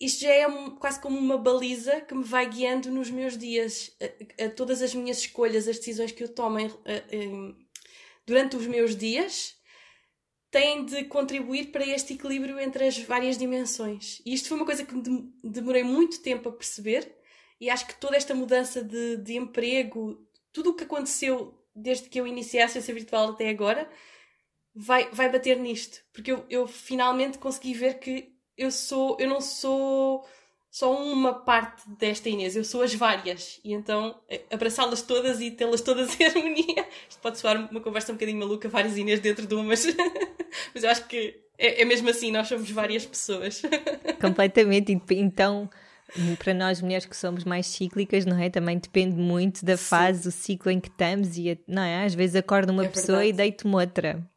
Isto 0.00 0.22
já 0.22 0.30
é 0.30 0.46
quase 0.78 1.00
como 1.00 1.18
uma 1.18 1.38
baliza 1.38 2.00
que 2.02 2.14
me 2.14 2.24
vai 2.24 2.48
guiando 2.48 2.90
nos 2.90 3.10
meus 3.10 3.36
dias, 3.36 3.96
a, 4.38 4.44
a 4.44 4.50
todas 4.50 4.82
as 4.82 4.94
minhas 4.94 5.18
escolhas, 5.18 5.66
as 5.66 5.78
decisões 5.78 6.12
que 6.12 6.22
eu 6.22 6.28
tomo 6.28 6.58
em, 6.58 6.70
em, 7.10 7.56
durante 8.26 8.56
os 8.56 8.66
meus 8.66 8.94
dias 8.94 9.56
têm 10.50 10.84
de 10.84 11.04
contribuir 11.04 11.70
para 11.72 11.86
este 11.86 12.14
equilíbrio 12.14 12.58
entre 12.58 12.86
as 12.86 12.98
várias 12.98 13.36
dimensões. 13.36 14.22
E 14.24 14.32
isto 14.32 14.48
foi 14.48 14.56
uma 14.56 14.66
coisa 14.66 14.84
que 14.84 14.94
demorei 15.42 15.82
muito 15.82 16.22
tempo 16.22 16.48
a 16.48 16.52
perceber 16.52 17.14
e 17.60 17.70
acho 17.70 17.86
que 17.86 17.98
toda 17.98 18.16
esta 18.16 18.34
mudança 18.34 18.82
de, 18.82 19.16
de 19.16 19.36
emprego, 19.36 20.26
tudo 20.52 20.70
o 20.70 20.74
que 20.74 20.84
aconteceu 20.84 21.54
desde 21.74 22.08
que 22.08 22.20
eu 22.20 22.26
iniciei 22.26 22.62
a 22.62 22.68
ciência 22.68 22.94
virtual 22.94 23.30
até 23.30 23.48
agora, 23.48 23.88
vai, 24.74 25.10
vai 25.10 25.30
bater 25.30 25.58
nisto. 25.58 26.02
Porque 26.12 26.32
eu, 26.32 26.44
eu 26.48 26.66
finalmente 26.66 27.38
consegui 27.38 27.74
ver 27.74 27.98
que 27.98 28.35
eu 28.56 28.70
sou, 28.70 29.16
eu 29.20 29.28
não 29.28 29.40
sou 29.40 30.26
só 30.70 30.94
uma 30.94 31.32
parte 31.32 31.88
desta 31.98 32.28
Inês, 32.28 32.54
eu 32.54 32.64
sou 32.64 32.82
as 32.82 32.94
várias. 32.94 33.60
E 33.64 33.72
então 33.72 34.20
eh, 34.28 34.42
abraçá-las 34.50 35.00
todas 35.02 35.40
e 35.40 35.50
tê-las 35.50 35.80
todas 35.80 36.18
em 36.20 36.24
harmonia. 36.26 36.86
Isto 37.08 37.20
pode 37.22 37.38
soar 37.38 37.70
uma 37.70 37.80
conversa 37.80 38.12
um 38.12 38.16
bocadinho 38.16 38.38
maluca, 38.38 38.68
várias 38.68 38.96
Inês 38.96 39.20
dentro 39.20 39.46
de 39.46 39.54
uma, 39.54 39.64
mas, 39.64 39.86
mas 40.74 40.84
eu 40.84 40.90
acho 40.90 41.06
que 41.06 41.40
é, 41.58 41.82
é 41.82 41.84
mesmo 41.84 42.08
assim, 42.10 42.30
nós 42.30 42.48
somos 42.48 42.70
várias 42.70 43.06
pessoas. 43.06 43.62
Completamente. 44.20 44.92
Então 45.12 45.70
Para 46.38 46.54
nós 46.54 46.80
mulheres 46.80 47.06
que 47.06 47.16
somos 47.16 47.44
mais 47.44 47.66
cíclicas, 47.66 48.24
não 48.26 48.38
é? 48.38 48.50
Também 48.50 48.78
depende 48.78 49.16
muito 49.16 49.64
da 49.64 49.76
fase, 49.76 50.24
do 50.24 50.30
ciclo 50.30 50.70
em 50.70 50.78
que 50.78 50.88
estamos 50.88 51.36
e, 51.36 51.58
não 51.66 51.82
é? 51.82 52.04
Às 52.04 52.14
vezes 52.14 52.36
acorda 52.36 52.70
uma 52.70 52.84
é 52.84 52.88
pessoa 52.88 53.18
verdade. 53.18 53.30
e 53.30 53.32
deito-me 53.32 53.74
outra. 53.74 54.30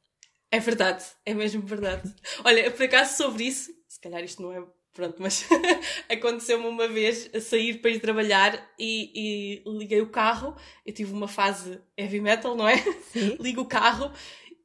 É 0.51 0.60
verdade, 0.60 1.03
é 1.25 1.34
mesmo 1.34 1.62
verdade. 1.62 2.12
Olha, 2.43 2.71
por 2.71 2.84
acaso 2.84 3.17
sobre 3.17 3.43
isso, 3.43 3.71
se 3.99 4.01
calhar 4.01 4.23
isto 4.23 4.41
não 4.41 4.53
é 4.53 4.63
Pronto, 4.91 5.17
mas 5.19 5.47
aconteceu-me 6.09 6.65
uma 6.65 6.88
vez 6.88 7.29
a 7.33 7.39
sair 7.39 7.75
para 7.75 7.91
ir 7.91 7.99
trabalhar 7.99 8.73
e, 8.77 9.63
e, 9.63 9.77
liguei 9.77 10.01
o 10.01 10.09
carro. 10.09 10.55
Eu 10.83 10.93
tive 10.93 11.13
uma 11.13 11.27
fase 11.27 11.79
heavy 11.95 12.19
metal, 12.19 12.55
não 12.55 12.67
é? 12.67 12.77
Sim. 13.13 13.38
Ligo 13.39 13.62
o 13.62 13.65
carro 13.65 14.12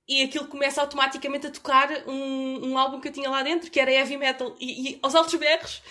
e 0.09 0.23
aquilo 0.23 0.47
começa 0.49 0.81
automaticamente 0.81 1.47
a 1.47 1.51
tocar 1.51 1.89
um, 2.09 2.71
um 2.71 2.79
álbum 2.79 3.01
que 3.01 3.09
eu 3.09 3.13
tinha 3.13 3.29
lá 3.29 3.43
dentro, 3.43 3.71
que 3.71 3.79
era 3.79 3.93
heavy 3.93 4.17
metal, 4.17 4.57
e, 4.59 4.93
e 4.93 4.99
aos 5.03 5.15
altos 5.15 5.35
berros. 5.35 5.83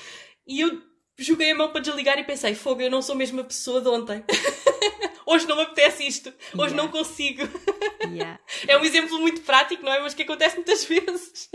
E 0.48 0.60
eu 0.60 0.82
joguei 1.18 1.52
a 1.52 1.56
mão 1.56 1.72
para 1.72 1.82
desligar 1.82 2.18
e 2.18 2.24
pensei: 2.24 2.56
fogo, 2.56 2.82
eu 2.82 2.92
não 2.92 3.02
sou 3.02 3.14
a 3.14 3.18
mesma 3.18 3.44
pessoa 3.44 3.82
de 3.82 3.88
ontem. 3.88 4.24
Hoje 5.26 5.48
não 5.48 5.56
me 5.56 5.62
apetece 5.62 6.06
isto. 6.06 6.34
Hoje 6.54 6.74
yeah. 6.74 6.76
não 6.76 6.90
consigo. 6.90 7.48
Yeah. 8.04 8.40
É 8.68 8.78
um 8.78 8.84
exemplo 8.84 9.18
muito 9.20 9.42
prático, 9.42 9.84
não 9.84 9.94
é? 9.94 10.02
Mas 10.02 10.14
que 10.14 10.24
acontece 10.24 10.58
muitas 10.58 10.84
vezes. 10.84 11.50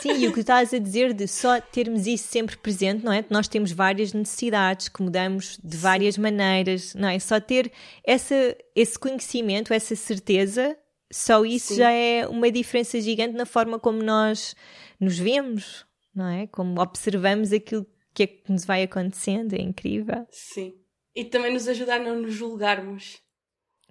Sim, 0.00 0.18
e 0.18 0.28
o 0.28 0.32
que 0.32 0.40
estás 0.40 0.72
a 0.72 0.78
dizer 0.78 1.12
de 1.12 1.26
só 1.26 1.60
termos 1.60 2.06
isso 2.06 2.28
sempre 2.28 2.56
presente, 2.56 3.04
não 3.04 3.12
é? 3.12 3.24
Nós 3.28 3.48
temos 3.48 3.72
várias 3.72 4.12
necessidades 4.12 4.88
que 4.88 5.02
mudamos 5.02 5.58
de 5.62 5.76
várias 5.76 6.14
Sim. 6.14 6.22
maneiras, 6.22 6.94
não 6.94 7.08
é? 7.08 7.18
Só 7.18 7.40
ter 7.40 7.70
essa, 8.04 8.56
esse 8.74 8.98
conhecimento, 8.98 9.72
essa 9.72 9.94
certeza, 9.94 10.76
só 11.12 11.44
isso 11.44 11.68
Sim. 11.68 11.76
já 11.76 11.90
é 11.90 12.26
uma 12.26 12.50
diferença 12.50 13.00
gigante 13.00 13.36
na 13.36 13.46
forma 13.46 13.78
como 13.78 14.02
nós 14.02 14.54
nos 14.98 15.18
vemos, 15.18 15.84
não 16.14 16.28
é? 16.28 16.46
Como 16.46 16.80
observamos 16.80 17.52
aquilo 17.52 17.86
que 18.14 18.22
é 18.24 18.26
que 18.26 18.50
nos 18.50 18.64
vai 18.64 18.82
acontecendo, 18.82 19.54
é 19.54 19.60
incrível. 19.60 20.26
Sim. 20.30 20.74
E 21.14 21.24
também 21.24 21.52
nos 21.52 21.68
ajudar 21.68 22.00
a 22.00 22.04
não 22.04 22.20
nos 22.20 22.34
julgarmos. 22.34 23.18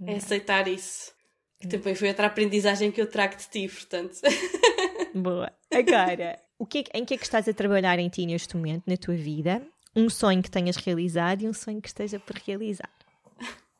É 0.05 0.15
aceitar 0.15 0.67
isso. 0.67 1.11
Que 1.59 1.67
também 1.67 1.93
foi 1.93 2.07
outra 2.07 2.27
aprendizagem 2.27 2.89
que 2.89 3.01
eu 3.01 3.07
trago 3.07 3.35
de 3.35 3.49
ti, 3.49 3.67
portanto. 3.67 4.17
Boa. 5.21 5.51
Agora, 5.71 6.39
o 6.57 6.65
que 6.65 6.79
é, 6.79 6.97
em 6.97 7.05
que 7.05 7.13
é 7.13 7.17
que 7.17 7.23
estás 7.23 7.47
a 7.47 7.53
trabalhar 7.53 7.99
em 7.99 8.09
ti 8.09 8.25
neste 8.25 8.55
momento, 8.57 8.83
na 8.87 8.97
tua 8.97 9.15
vida? 9.15 9.61
Um 9.95 10.09
sonho 10.09 10.41
que 10.41 10.51
tenhas 10.51 10.75
realizado 10.75 11.41
e 11.41 11.47
um 11.47 11.53
sonho 11.53 11.81
que 11.81 11.87
esteja 11.87 12.19
por 12.19 12.35
realizar. 12.35 12.89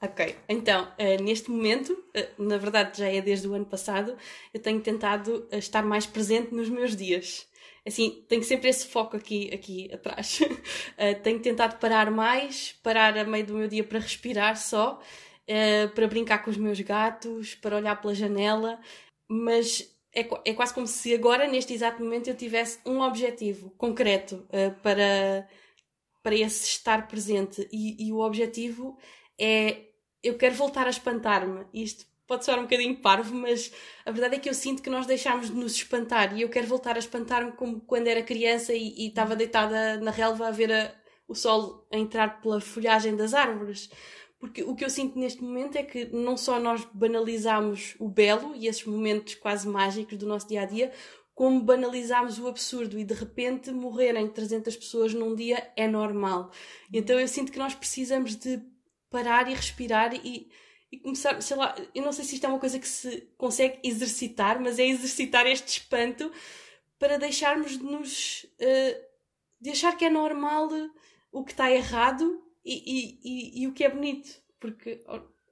Ok, 0.01 0.33
então, 0.47 0.85
uh, 0.97 1.21
neste 1.21 1.51
momento, 1.51 1.91
uh, 1.91 2.41
na 2.41 2.57
verdade 2.57 2.99
já 2.99 3.09
é 3.09 3.19
desde 3.19 3.49
o 3.49 3.53
ano 3.53 3.65
passado, 3.65 4.15
eu 4.53 4.61
tenho 4.61 4.79
tentado 4.79 5.45
uh, 5.51 5.57
estar 5.57 5.83
mais 5.83 6.05
presente 6.05 6.55
nos 6.55 6.69
meus 6.69 6.95
dias. 6.95 7.45
Assim, 7.85 8.23
tenho 8.29 8.41
sempre 8.43 8.69
esse 8.69 8.87
foco 8.87 9.17
aqui, 9.17 9.53
aqui 9.53 9.89
atrás. 9.93 10.39
tenho 11.23 11.39
tentado 11.41 11.79
parar 11.79 12.09
mais, 12.11 12.73
parar 12.83 13.17
a 13.17 13.25
meio 13.25 13.45
do 13.45 13.55
meu 13.55 13.67
dia 13.67 13.83
para 13.83 13.99
respirar 13.99 14.55
só, 14.57 15.01
para 15.95 16.07
brincar 16.07 16.39
com 16.43 16.51
os 16.51 16.57
meus 16.57 16.79
gatos, 16.81 17.55
para 17.55 17.77
olhar 17.77 17.99
pela 17.99 18.13
janela, 18.13 18.79
mas 19.27 19.98
é, 20.19 20.29
é 20.45 20.53
quase 20.53 20.73
como 20.73 20.87
se 20.87 21.13
agora, 21.13 21.47
neste 21.47 21.73
exato 21.73 22.03
momento, 22.03 22.27
eu 22.27 22.35
tivesse 22.35 22.79
um 22.85 23.01
objetivo 23.01 23.71
concreto 23.71 24.47
uh, 24.47 24.73
para, 24.81 25.47
para 26.21 26.35
esse 26.35 26.67
estar 26.67 27.07
presente. 27.07 27.67
E, 27.71 28.07
e, 28.07 28.11
o 28.11 28.19
objetivo 28.19 28.97
é 29.39 29.85
eu 30.21 30.37
quero 30.37 30.55
voltar 30.55 30.85
a 30.85 30.89
espantar-me. 30.89 31.65
Isto 31.73 32.05
pode 32.27 32.45
soar 32.45 32.59
um 32.59 32.63
bocadinho 32.63 32.95
parvo, 32.97 33.33
mas 33.33 33.71
a 34.05 34.11
verdade 34.11 34.35
é 34.35 34.39
que 34.39 34.49
eu 34.49 34.53
sinto 34.53 34.83
que 34.83 34.89
nós 34.89 35.05
deixámos 35.07 35.47
de 35.47 35.55
nos 35.55 35.73
espantar 35.73 36.37
e 36.37 36.41
eu 36.41 36.49
quero 36.49 36.67
voltar 36.67 36.95
a 36.95 36.99
espantar-me 36.99 37.53
como 37.53 37.81
quando 37.81 38.07
era 38.07 38.21
criança 38.21 38.73
e, 38.73 38.93
e 38.97 39.07
estava 39.07 39.35
deitada 39.35 39.97
na 39.97 40.11
relva 40.11 40.47
a 40.47 40.51
ver 40.51 40.71
a, 40.71 40.93
o 41.27 41.33
sol 41.33 41.87
a 41.91 41.97
entrar 41.97 42.41
pela 42.41 42.61
folhagem 42.61 43.15
das 43.15 43.33
árvores. 43.33 43.89
Porque 44.39 44.63
o 44.63 44.73
que 44.73 44.85
eu 44.85 44.89
sinto 44.89 45.19
neste 45.19 45.43
momento 45.43 45.75
é 45.75 45.83
que 45.83 46.05
não 46.05 46.37
só 46.37 46.59
nós 46.59 46.87
banalizamos 46.93 47.95
o 47.99 48.07
belo 48.07 48.55
e 48.55 48.67
esses 48.67 48.85
momentos 48.85 49.35
quase 49.35 49.67
mágicos 49.67 50.17
do 50.17 50.25
nosso 50.25 50.47
dia 50.47 50.61
a 50.61 50.65
dia, 50.65 50.93
como 51.35 51.61
banalizamos 51.61 52.39
o 52.39 52.47
absurdo 52.47 52.97
e 52.97 53.03
de 53.03 53.13
repente 53.13 53.71
morrerem 53.71 54.27
300 54.29 54.75
pessoas 54.77 55.13
num 55.13 55.35
dia 55.35 55.71
é 55.75 55.87
normal. 55.87 56.51
Então 56.91 57.19
eu 57.19 57.27
sinto 57.27 57.51
que 57.51 57.59
nós 57.59 57.75
precisamos 57.75 58.35
de 58.35 58.61
parar 59.09 59.49
e 59.49 59.53
respirar 59.53 60.13
e, 60.15 60.49
e 60.91 60.99
começar, 60.99 61.41
sei 61.41 61.57
lá, 61.57 61.75
eu 61.93 62.03
não 62.03 62.11
sei 62.13 62.23
se 62.23 62.35
isto 62.35 62.45
é 62.45 62.49
uma 62.49 62.59
coisa 62.59 62.79
que 62.79 62.87
se 62.87 63.29
consegue 63.37 63.79
exercitar, 63.83 64.59
mas 64.61 64.79
é 64.79 64.85
exercitar 64.87 65.45
este 65.47 65.79
espanto 65.79 66.31
para 66.97 67.17
deixarmos 67.17 67.77
de 67.77 67.83
nos. 67.83 68.45
Uh, 68.59 69.09
de 69.61 69.71
achar 69.71 69.97
que 69.97 70.05
é 70.05 70.09
normal 70.09 70.69
o 71.31 71.43
que 71.43 71.51
está 71.51 71.69
errado 71.69 72.41
e, 72.69 73.19
e, 73.23 73.63
e, 73.63 73.67
o 73.67 73.73
que 73.73 73.83
é 73.83 73.89
bonito, 73.89 74.29
porque 74.59 75.01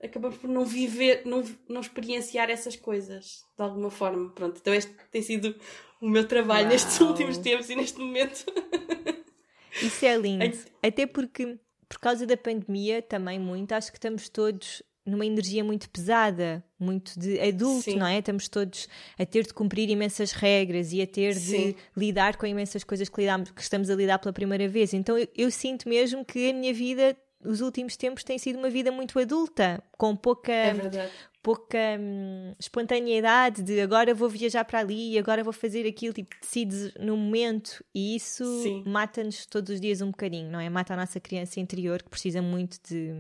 acabamos 0.04 0.38
por 0.38 0.50
não 0.50 0.66
viver, 0.66 1.24
não, 1.26 1.44
não 1.68 1.82
experienciar 1.82 2.50
essas 2.50 2.76
coisas 2.76 3.44
de 3.58 3.64
alguma 3.64 3.90
forma. 3.90 4.30
Pronto, 4.32 4.58
então 4.60 4.74
este 4.74 4.94
tem 5.12 5.22
sido 5.22 5.56
o 6.02 6.08
meu 6.10 6.28
trabalho 6.28 6.66
Uau. 6.66 6.74
nestes 6.74 7.00
últimos 7.00 7.38
tempos 7.38 7.70
e 7.70 7.76
neste 7.76 8.00
momento. 8.00 8.46
Isso 9.82 10.06
é 10.06 10.18
lindo. 10.18 10.58
Até 10.82 11.06
porque, 11.06 11.60
por 11.88 12.00
causa 12.00 12.26
da 12.26 12.38
pandemia, 12.38 13.02
também 13.02 13.40
muito, 13.40 13.74
acho 13.74 13.92
que 13.92 13.98
estamos 13.98 14.30
todos 14.30 14.82
numa 15.08 15.26
energia 15.26 15.64
muito 15.64 15.90
pesada, 15.90 16.62
muito 16.78 17.18
de 17.18 17.40
adulto, 17.40 17.92
Sim. 17.92 17.96
não 17.96 18.06
é? 18.06 18.20
Estamos 18.20 18.50
todos 18.50 18.90
a 19.18 19.26
ter 19.26 19.44
de 19.44 19.54
cumprir 19.54 19.90
imensas 19.90 20.34
regras 20.34 20.92
e 20.92 21.02
a 21.02 21.08
ter 21.08 21.34
Sim. 21.36 21.72
de 21.72 21.76
lidar 21.96 22.36
com 22.36 22.46
imensas 22.46 22.84
coisas 22.84 23.08
que, 23.08 23.22
lidamos, 23.22 23.52
que 23.52 23.62
estamos 23.62 23.90
a 23.90 23.96
lidar 23.96 24.20
pela 24.20 24.34
primeira 24.34 24.68
vez. 24.68 24.94
Então 24.94 25.18
eu, 25.18 25.28
eu, 25.36 25.50
sinto 25.50 25.88
mesmo 25.88 26.26
que 26.26 26.50
a 26.50 26.54
minha 26.54 26.74
vida, 26.74 27.16
os 27.44 27.62
últimos 27.62 27.96
tempos, 27.96 28.24
tem 28.24 28.38
sido 28.38 28.60
uma 28.60 28.70
vida 28.70 28.92
muito 28.92 29.18
adulta, 29.18 29.82
com 29.98 30.16
pouca. 30.16 30.52
É 30.52 31.10
pouca 31.48 31.78
hum, 31.98 32.54
espontaneidade 32.60 33.64
de 33.64 33.80
agora 33.80 34.14
vou 34.14 34.28
viajar 34.28 34.66
para 34.66 34.80
ali, 34.80 35.18
agora 35.18 35.46
vou 35.46 35.54
fazer 35.54 35.88
aquilo, 35.88 36.14
tipo, 36.14 36.36
decides 36.42 36.94
no 37.00 37.16
momento 37.16 37.82
e 37.96 38.18
isso 38.18 38.44
mata-nos 38.86 39.46
todos 39.46 39.76
os 39.76 39.80
dias 39.80 40.02
um 40.02 40.08
bocadinho, 40.08 40.52
não 40.52 40.60
é? 40.60 40.70
Mata 40.70 40.94
a 40.94 40.98
nossa 40.98 41.22
criança 41.22 41.62
interior 41.62 42.04
que 42.04 42.10
precisa 42.10 42.42
muito 42.42 42.78
de 42.86 43.14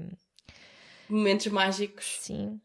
momentos 1.09 1.47
mágicos. 1.47 2.17
Sim, 2.19 2.59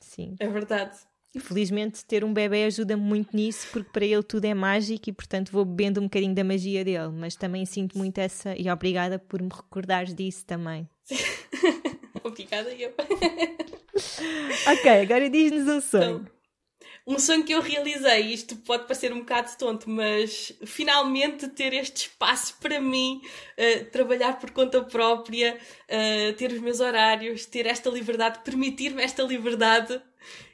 sim. 0.00 0.36
É 0.38 0.48
verdade. 0.48 0.98
Felizmente 1.38 2.04
ter 2.04 2.24
um 2.24 2.32
bebê 2.32 2.64
ajuda 2.64 2.96
muito 2.96 3.36
nisso, 3.36 3.68
porque 3.70 3.90
para 3.92 4.04
ele 4.04 4.22
tudo 4.22 4.44
é 4.46 4.54
mágico 4.54 5.10
e, 5.10 5.12
portanto, 5.12 5.50
vou 5.52 5.64
bebendo 5.64 6.00
um 6.00 6.04
bocadinho 6.04 6.34
da 6.34 6.42
magia 6.42 6.84
dele. 6.84 7.12
Mas 7.12 7.36
também 7.36 7.66
sinto 7.66 7.98
muito 7.98 8.18
essa. 8.18 8.56
E 8.56 8.70
obrigada 8.70 9.18
por 9.18 9.42
me 9.42 9.50
recordares 9.50 10.14
disso 10.14 10.46
também. 10.46 10.88
obrigada, 12.24 12.70
eu. 12.72 12.94
ok, 14.66 14.90
agora 15.02 15.28
diz-nos 15.28 15.68
um 15.68 15.80
sonho. 15.80 16.20
Então, 16.20 16.35
um 17.06 17.20
sonho 17.20 17.44
que 17.44 17.52
eu 17.52 17.60
realizei, 17.60 18.32
isto 18.32 18.56
pode 18.56 18.82
parecer 18.82 19.12
um 19.12 19.20
bocado 19.20 19.56
tonto, 19.56 19.88
mas 19.88 20.52
finalmente 20.64 21.46
ter 21.48 21.72
este 21.72 22.08
espaço 22.08 22.56
para 22.60 22.80
mim, 22.80 23.22
uh, 23.56 23.84
trabalhar 23.92 24.40
por 24.40 24.50
conta 24.50 24.82
própria, 24.82 25.56
uh, 25.84 26.32
ter 26.34 26.50
os 26.50 26.60
meus 26.60 26.80
horários, 26.80 27.46
ter 27.46 27.66
esta 27.66 27.88
liberdade, 27.90 28.40
permitir-me 28.40 29.02
esta 29.02 29.22
liberdade, 29.22 30.02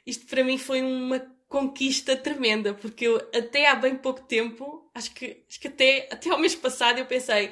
isto 0.05 0.27
para 0.27 0.43
mim 0.43 0.59
foi 0.59 0.83
uma 0.83 1.19
conquista 1.49 2.15
tremenda, 2.15 2.75
porque 2.75 3.07
eu 3.07 3.17
até 3.35 3.67
há 3.67 3.73
bem 3.73 3.95
pouco 3.95 4.21
tempo, 4.21 4.87
acho 4.93 5.11
que, 5.11 5.43
acho 5.49 5.59
que 5.59 5.67
até, 5.67 6.07
até 6.11 6.29
ao 6.29 6.39
mês 6.39 6.53
passado 6.53 6.99
eu 6.99 7.05
pensei, 7.05 7.49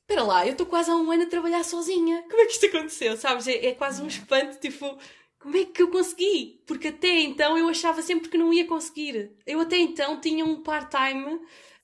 espera 0.00 0.22
lá, 0.22 0.46
eu 0.46 0.52
estou 0.52 0.66
quase 0.66 0.90
há 0.90 0.96
um 0.96 1.10
ano 1.10 1.24
a 1.24 1.26
trabalhar 1.26 1.62
sozinha, 1.62 2.22
como 2.22 2.40
é 2.40 2.46
que 2.46 2.52
isto 2.52 2.66
aconteceu, 2.66 3.18
sabes? 3.18 3.46
É, 3.46 3.66
é 3.66 3.74
quase 3.74 4.02
um 4.02 4.06
espanto, 4.06 4.58
tipo 4.58 4.98
como 5.40 5.56
é 5.56 5.64
que 5.64 5.82
eu 5.82 5.90
consegui? 5.90 6.62
Porque 6.66 6.88
até 6.88 7.20
então 7.20 7.56
eu 7.56 7.66
achava 7.68 8.02
sempre 8.02 8.28
que 8.28 8.36
não 8.36 8.52
ia 8.52 8.66
conseguir. 8.66 9.32
Eu 9.46 9.60
até 9.60 9.78
então 9.78 10.20
tinha 10.20 10.44
um 10.44 10.62
part-time 10.62 11.40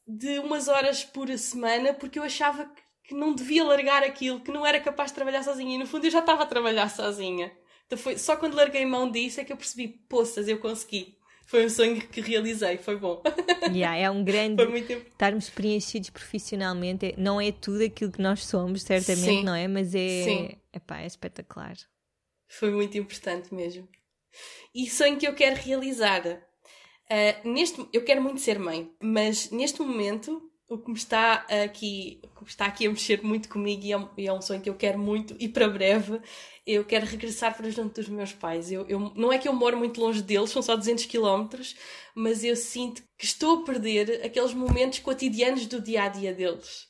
de 0.06 0.38
umas 0.38 0.68
horas 0.68 1.02
por 1.02 1.28
semana 1.38 1.94
porque 1.94 2.18
eu 2.18 2.22
achava 2.22 2.70
que 3.02 3.14
não 3.14 3.34
devia 3.34 3.64
largar 3.64 4.04
aquilo, 4.04 4.40
que 4.40 4.52
não 4.52 4.66
era 4.66 4.78
capaz 4.78 5.10
de 5.10 5.14
trabalhar 5.14 5.42
sozinha. 5.42 5.74
E 5.74 5.78
no 5.78 5.86
fundo 5.86 6.06
eu 6.06 6.10
já 6.10 6.18
estava 6.18 6.42
a 6.42 6.46
trabalhar 6.46 6.90
sozinha. 6.90 7.50
Então 7.86 7.98
foi 7.98 8.18
só 8.18 8.36
quando 8.36 8.54
larguei 8.54 8.84
mão 8.84 9.10
disso 9.10 9.40
é 9.40 9.44
que 9.44 9.52
eu 9.52 9.56
percebi, 9.56 9.88
poças, 9.88 10.48
eu 10.48 10.58
consegui. 10.58 11.16
Foi 11.46 11.64
um 11.64 11.70
sonho 11.70 12.00
que 12.08 12.20
realizei, 12.20 12.76
foi 12.76 12.96
bom. 12.96 13.22
Yeah, 13.72 13.96
é 13.96 14.08
um 14.08 14.22
grande. 14.22 14.62
Foi 14.62 14.70
muito 14.70 14.92
estarmos 14.92 15.50
preenchidos 15.50 16.10
profissionalmente. 16.10 17.14
Não 17.18 17.40
é 17.40 17.50
tudo 17.50 17.82
aquilo 17.82 18.12
que 18.12 18.22
nós 18.22 18.46
somos, 18.46 18.82
certamente, 18.82 19.38
Sim. 19.38 19.44
não 19.44 19.54
é? 19.54 19.66
Mas 19.66 19.92
é. 19.92 20.56
Epá, 20.72 21.00
é 21.00 21.06
espetacular. 21.06 21.76
Foi 22.48 22.70
muito 22.70 22.96
importante 22.96 23.54
mesmo. 23.54 23.88
E 24.74 24.88
sonho 24.88 25.18
que 25.18 25.26
eu 25.26 25.34
quero 25.34 25.56
realizar. 25.56 26.22
Uh, 26.26 27.48
neste, 27.48 27.86
eu 27.92 28.04
quero 28.04 28.20
muito 28.20 28.40
ser 28.40 28.58
mãe, 28.58 28.92
mas 29.00 29.50
neste 29.50 29.80
momento 29.80 30.50
o 30.68 30.78
que 30.78 30.90
me 30.90 30.96
está 30.96 31.46
aqui, 31.64 32.20
o 32.40 32.44
que 32.44 32.50
está 32.50 32.66
aqui 32.66 32.86
a 32.86 32.90
mexer 32.90 33.22
muito 33.22 33.48
comigo 33.48 33.84
e 33.84 33.92
é, 33.92 34.08
e 34.18 34.26
é, 34.26 34.32
um 34.32 34.42
sonho 34.42 34.60
que 34.60 34.68
eu 34.68 34.74
quero 34.74 34.98
muito 34.98 35.36
e 35.38 35.48
para 35.48 35.68
breve, 35.68 36.20
eu 36.66 36.84
quero 36.84 37.06
regressar 37.06 37.56
para 37.56 37.70
junto 37.70 38.00
dos 38.00 38.08
meus 38.08 38.32
pais. 38.32 38.72
Eu, 38.72 38.84
eu, 38.88 38.98
não 39.14 39.32
é 39.32 39.38
que 39.38 39.46
eu 39.46 39.52
moro 39.52 39.76
muito 39.76 40.00
longe 40.00 40.22
deles, 40.22 40.50
são 40.50 40.60
só 40.60 40.74
200 40.76 41.06
km, 41.06 41.48
mas 42.14 42.42
eu 42.42 42.56
sinto 42.56 43.02
que 43.16 43.24
estou 43.24 43.60
a 43.60 43.64
perder 43.64 44.24
aqueles 44.24 44.52
momentos 44.52 44.98
cotidianos 44.98 45.66
do 45.66 45.80
dia 45.80 46.04
a 46.04 46.08
dia 46.08 46.34
deles. 46.34 46.88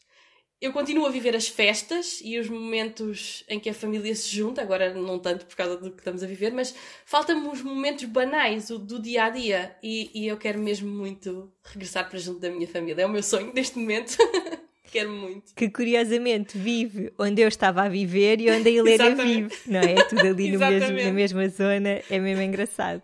Eu 0.60 0.72
continuo 0.72 1.06
a 1.06 1.10
viver 1.10 1.36
as 1.36 1.48
festas 1.48 2.20
e 2.24 2.38
os 2.38 2.48
momentos 2.48 3.44
em 3.48 3.60
que 3.60 3.68
a 3.68 3.74
família 3.74 4.14
se 4.14 4.34
junta, 4.34 4.62
agora 4.62 4.94
não 4.94 5.18
tanto 5.18 5.44
por 5.44 5.54
causa 5.54 5.76
do 5.76 5.90
que 5.90 5.98
estamos 5.98 6.22
a 6.22 6.26
viver, 6.26 6.52
mas 6.52 6.74
faltam-me 7.04 7.48
os 7.48 7.62
momentos 7.62 8.04
banais 8.04 8.68
do, 8.68 8.78
do 8.78 9.00
dia 9.00 9.24
a 9.24 9.30
dia 9.30 9.76
e, 9.82 10.10
e 10.14 10.26
eu 10.26 10.36
quero 10.36 10.58
mesmo 10.58 10.90
muito 10.90 11.52
regressar 11.62 12.08
para 12.08 12.18
junto 12.18 12.40
da 12.40 12.50
minha 12.50 12.66
família. 12.66 13.02
É 13.02 13.06
o 13.06 13.10
meu 13.10 13.22
sonho 13.22 13.52
neste 13.54 13.78
momento. 13.78 14.16
Quero 14.90 15.10
muito. 15.10 15.52
Que 15.54 15.68
curiosamente 15.68 16.56
vive 16.56 17.12
onde 17.18 17.42
eu 17.42 17.48
estava 17.48 17.82
a 17.82 17.88
viver 17.88 18.40
e 18.40 18.50
onde 18.50 18.68
a 18.68 18.72
Helena 18.72 19.14
vive, 19.22 19.52
não 19.66 19.80
é? 19.80 19.94
Tudo 20.04 20.20
ali 20.20 20.52
no 20.52 20.58
mesmo, 20.58 20.96
na 20.96 21.12
mesma 21.12 21.48
zona, 21.48 22.02
é 22.08 22.18
mesmo 22.18 22.42
engraçado. 22.42 23.02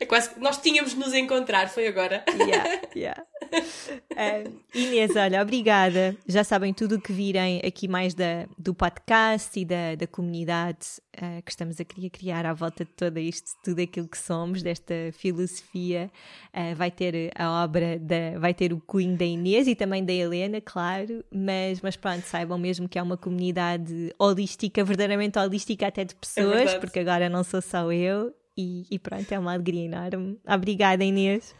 É 0.00 0.06
quase 0.06 0.30
que 0.30 0.40
nós 0.40 0.56
tínhamos 0.58 0.92
de 0.92 0.98
nos 0.98 1.12
encontrar, 1.12 1.68
foi 1.68 1.86
agora. 1.86 2.24
Yeah, 2.42 2.80
yeah. 2.96 3.22
Uh, 3.52 4.60
Inês, 4.74 5.14
olha, 5.16 5.42
obrigada. 5.42 6.16
Já 6.26 6.42
sabem 6.42 6.72
tudo 6.72 6.96
o 6.96 7.00
que 7.00 7.12
virem 7.12 7.60
aqui 7.64 7.86
mais 7.86 8.14
da, 8.14 8.46
do 8.58 8.74
podcast 8.74 9.58
e 9.58 9.64
da, 9.64 9.94
da 9.94 10.06
comunidade 10.06 10.86
uh, 11.16 11.42
que 11.42 11.50
estamos 11.50 11.78
a 11.80 11.84
querer 11.84 12.10
criar 12.10 12.46
à 12.46 12.52
volta 12.52 12.84
de 12.84 12.90
todo 12.92 13.18
isto, 13.18 13.52
tudo 13.62 13.80
aquilo 13.80 14.08
que 14.08 14.18
somos, 14.18 14.62
desta 14.62 14.94
filosofia. 15.12 16.10
Uh, 16.54 16.74
vai 16.74 16.90
ter 16.90 17.30
a 17.34 17.62
obra, 17.64 17.98
da, 17.98 18.38
vai 18.38 18.54
ter 18.54 18.72
o 18.72 18.80
cunho 18.80 19.16
da 19.16 19.24
Inês 19.24 19.66
e 19.66 19.74
também 19.74 20.04
da 20.04 20.12
Helena, 20.12 20.60
claro, 20.60 21.24
mas, 21.30 21.80
mas 21.80 21.96
pronto, 21.96 22.22
saibam 22.22 22.58
mesmo 22.58 22.88
que 22.88 22.98
é 22.98 23.02
uma 23.02 23.16
comunidade 23.16 24.14
holística, 24.18 24.84
verdadeiramente 24.84 25.38
holística 25.38 25.86
até 25.86 26.04
de 26.04 26.14
pessoas, 26.14 26.72
é 26.72 26.78
porque 26.78 27.00
agora 27.00 27.28
não 27.28 27.44
sou 27.44 27.60
só 27.60 27.92
eu 27.92 28.34
e, 28.56 28.86
e 28.90 28.98
pronto, 28.98 29.30
é 29.32 29.38
uma 29.38 29.52
alegria 29.52 29.84
enorme. 29.84 30.38
Obrigada, 30.46 31.04
Inês. 31.04 31.54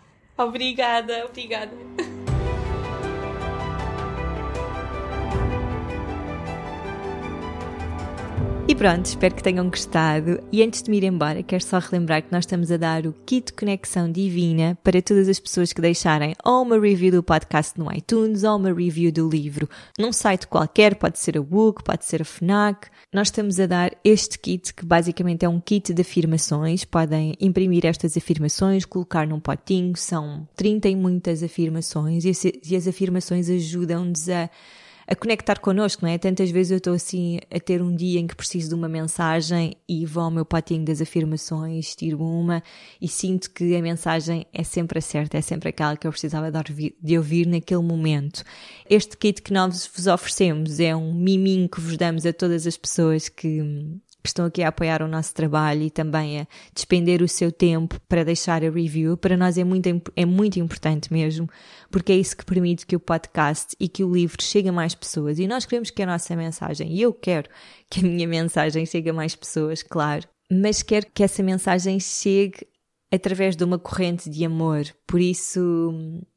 Obrigada, 0.44 1.24
obrigada. 1.26 1.76
E 8.72 8.74
pronto, 8.74 9.04
espero 9.04 9.35
que 9.35 9.42
tenham 9.42 9.68
gostado. 9.68 10.42
E 10.50 10.62
antes 10.62 10.82
de 10.82 10.90
me 10.90 10.96
ir 10.96 11.04
embora, 11.04 11.42
quero 11.42 11.62
só 11.62 11.78
relembrar 11.78 12.22
que 12.22 12.32
nós 12.32 12.44
estamos 12.44 12.72
a 12.72 12.78
dar 12.78 13.06
o 13.06 13.12
kit 13.26 13.52
Conexão 13.52 14.11
Divina 14.11 14.78
para 14.82 15.02
todas 15.02 15.28
as 15.28 15.38
pessoas 15.38 15.74
que 15.74 15.80
deixarem 15.82 16.35
ou 16.42 16.62
uma 16.62 16.80
review 16.80 17.12
do 17.12 17.22
podcast 17.22 17.78
no 17.78 17.92
iTunes 17.92 18.44
ou 18.44 18.56
uma 18.56 18.72
review 18.72 19.12
do 19.12 19.28
livro 19.28 19.68
num 19.98 20.11
site 20.11 20.46
qualquer, 20.46 20.94
pode 20.94 21.18
ser 21.18 21.37
a 21.37 21.42
Book, 21.42 21.85
pode 21.85 22.06
ser 22.06 22.22
a 22.22 22.24
FNAC. 22.24 22.88
Nós 23.12 23.28
estamos 23.28 23.61
a 23.61 23.66
dar 23.66 23.92
este 24.02 24.38
kit 24.38 24.72
que 24.72 24.87
basicamente 24.87 25.44
é 25.44 25.48
um 25.50 25.61
kit 25.61 25.92
de 25.92 26.00
afirmações. 26.00 26.82
Podem 26.82 27.35
imprimir 27.38 27.85
estas 27.85 28.16
afirmações, 28.16 28.87
colocar 28.87 29.26
num 29.26 29.38
potinho, 29.38 29.94
são 29.98 30.48
30 30.56 30.88
e 30.88 30.96
muitas 30.96 31.42
afirmações 31.42 32.24
e 32.24 32.74
as 32.74 32.88
afirmações 32.88 33.50
ajudam-nos 33.50 34.30
a 34.30 34.48
a 35.06 35.14
conectar 35.14 35.58
connosco, 35.60 36.04
não 36.04 36.10
é? 36.10 36.18
Tantas 36.18 36.50
vezes 36.50 36.72
eu 36.72 36.78
estou 36.78 36.94
assim 36.94 37.38
a 37.50 37.60
ter 37.60 37.82
um 37.82 37.94
dia 37.94 38.20
em 38.20 38.26
que 38.26 38.34
preciso 38.34 38.70
de 38.70 38.74
uma 38.74 38.88
mensagem 38.88 39.74
e 39.88 40.06
vou 40.06 40.24
ao 40.24 40.30
meu 40.30 40.44
patinho 40.44 40.84
das 40.84 41.00
afirmações, 41.00 41.94
tiro 41.94 42.22
uma 42.22 42.62
e 43.00 43.08
sinto 43.08 43.50
que 43.50 43.76
a 43.76 43.82
mensagem 43.82 44.46
é 44.52 44.64
sempre 44.64 44.98
a 44.98 45.02
certa, 45.02 45.36
é 45.36 45.40
sempre 45.40 45.68
aquela 45.68 45.96
que 45.96 46.06
eu 46.06 46.10
precisava 46.10 46.50
de 46.50 47.18
ouvir 47.18 47.46
naquele 47.46 47.82
momento. 47.82 48.42
Este 48.88 49.16
kit 49.16 49.42
que 49.42 49.52
nós 49.52 49.86
vos 49.94 50.06
oferecemos 50.06 50.80
é 50.80 50.94
um 50.94 51.12
miminho 51.12 51.68
que 51.68 51.80
vos 51.80 51.96
damos 51.96 52.24
a 52.24 52.32
todas 52.32 52.66
as 52.66 52.76
pessoas 52.76 53.28
que 53.28 53.42
que 53.42 53.60
estão 54.28 54.46
aqui 54.46 54.62
a 54.62 54.68
apoiar 54.68 55.02
o 55.02 55.08
nosso 55.08 55.35
trabalho 55.35 55.82
e 55.82 55.90
também 55.90 56.40
a 56.40 56.46
despender 56.74 57.22
o 57.22 57.28
seu 57.28 57.50
tempo 57.50 58.00
para 58.08 58.24
deixar 58.24 58.64
a 58.64 58.70
review. 58.70 59.16
Para 59.16 59.37
nós 59.37 59.58
é 59.58 59.64
muito, 59.64 59.88
é 60.14 60.24
muito 60.24 60.58
importante 60.58 61.12
mesmo, 61.12 61.48
porque 61.90 62.12
é 62.12 62.16
isso 62.16 62.37
que 62.37 62.44
permite 62.44 62.87
que 62.87 62.96
o 62.96 63.00
podcast 63.00 63.76
e 63.78 63.88
que 63.88 64.04
o 64.04 64.12
livro 64.12 64.42
chegue 64.42 64.68
a 64.68 64.72
mais 64.72 64.94
pessoas. 64.94 65.38
E 65.38 65.46
nós 65.46 65.66
queremos 65.66 65.90
que 65.90 66.02
a 66.02 66.06
nossa 66.06 66.35
mensagem, 66.37 66.92
e 66.92 67.02
eu 67.02 67.12
quero 67.12 67.48
que 67.90 68.00
a 68.00 68.02
minha 68.02 68.26
mensagem 68.28 68.87
chegue 68.87 69.11
a 69.11 69.14
mais 69.14 69.35
pessoas, 69.35 69.82
claro, 69.82 70.26
mas 70.50 70.82
quero 70.82 71.06
que 71.12 71.22
essa 71.22 71.42
mensagem 71.42 71.98
chegue 71.98 72.66
através 73.12 73.55
de 73.55 73.62
uma 73.62 73.79
corrente 73.79 74.29
de 74.31 74.42
amor. 74.44 74.85
Por 75.07 75.20
isso, 75.20 75.92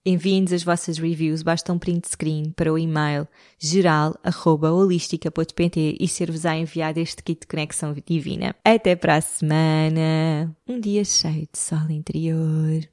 enviem-nos 0.05 0.51
as 0.51 0.63
vossas 0.63 0.97
reviews, 0.97 1.41
basta 1.41 1.71
um 1.71 1.79
print 1.79 2.09
screen 2.09 2.51
para 2.51 2.73
o 2.73 2.77
e-mail 2.77 3.25
geral.holistica.pt 3.57 5.95
e 5.99 6.07
ser-vos-á 6.07 6.55
enviado 6.57 6.99
este 6.99 7.23
kit 7.23 7.41
de 7.41 7.47
conexão 7.47 7.95
divina. 8.05 8.53
Até 8.63 8.95
para 8.95 9.15
a 9.15 9.21
semana! 9.21 10.55
Um 10.67 10.79
dia 10.81 11.05
cheio 11.05 11.47
de 11.51 11.57
sol 11.57 11.89
interior. 11.89 12.83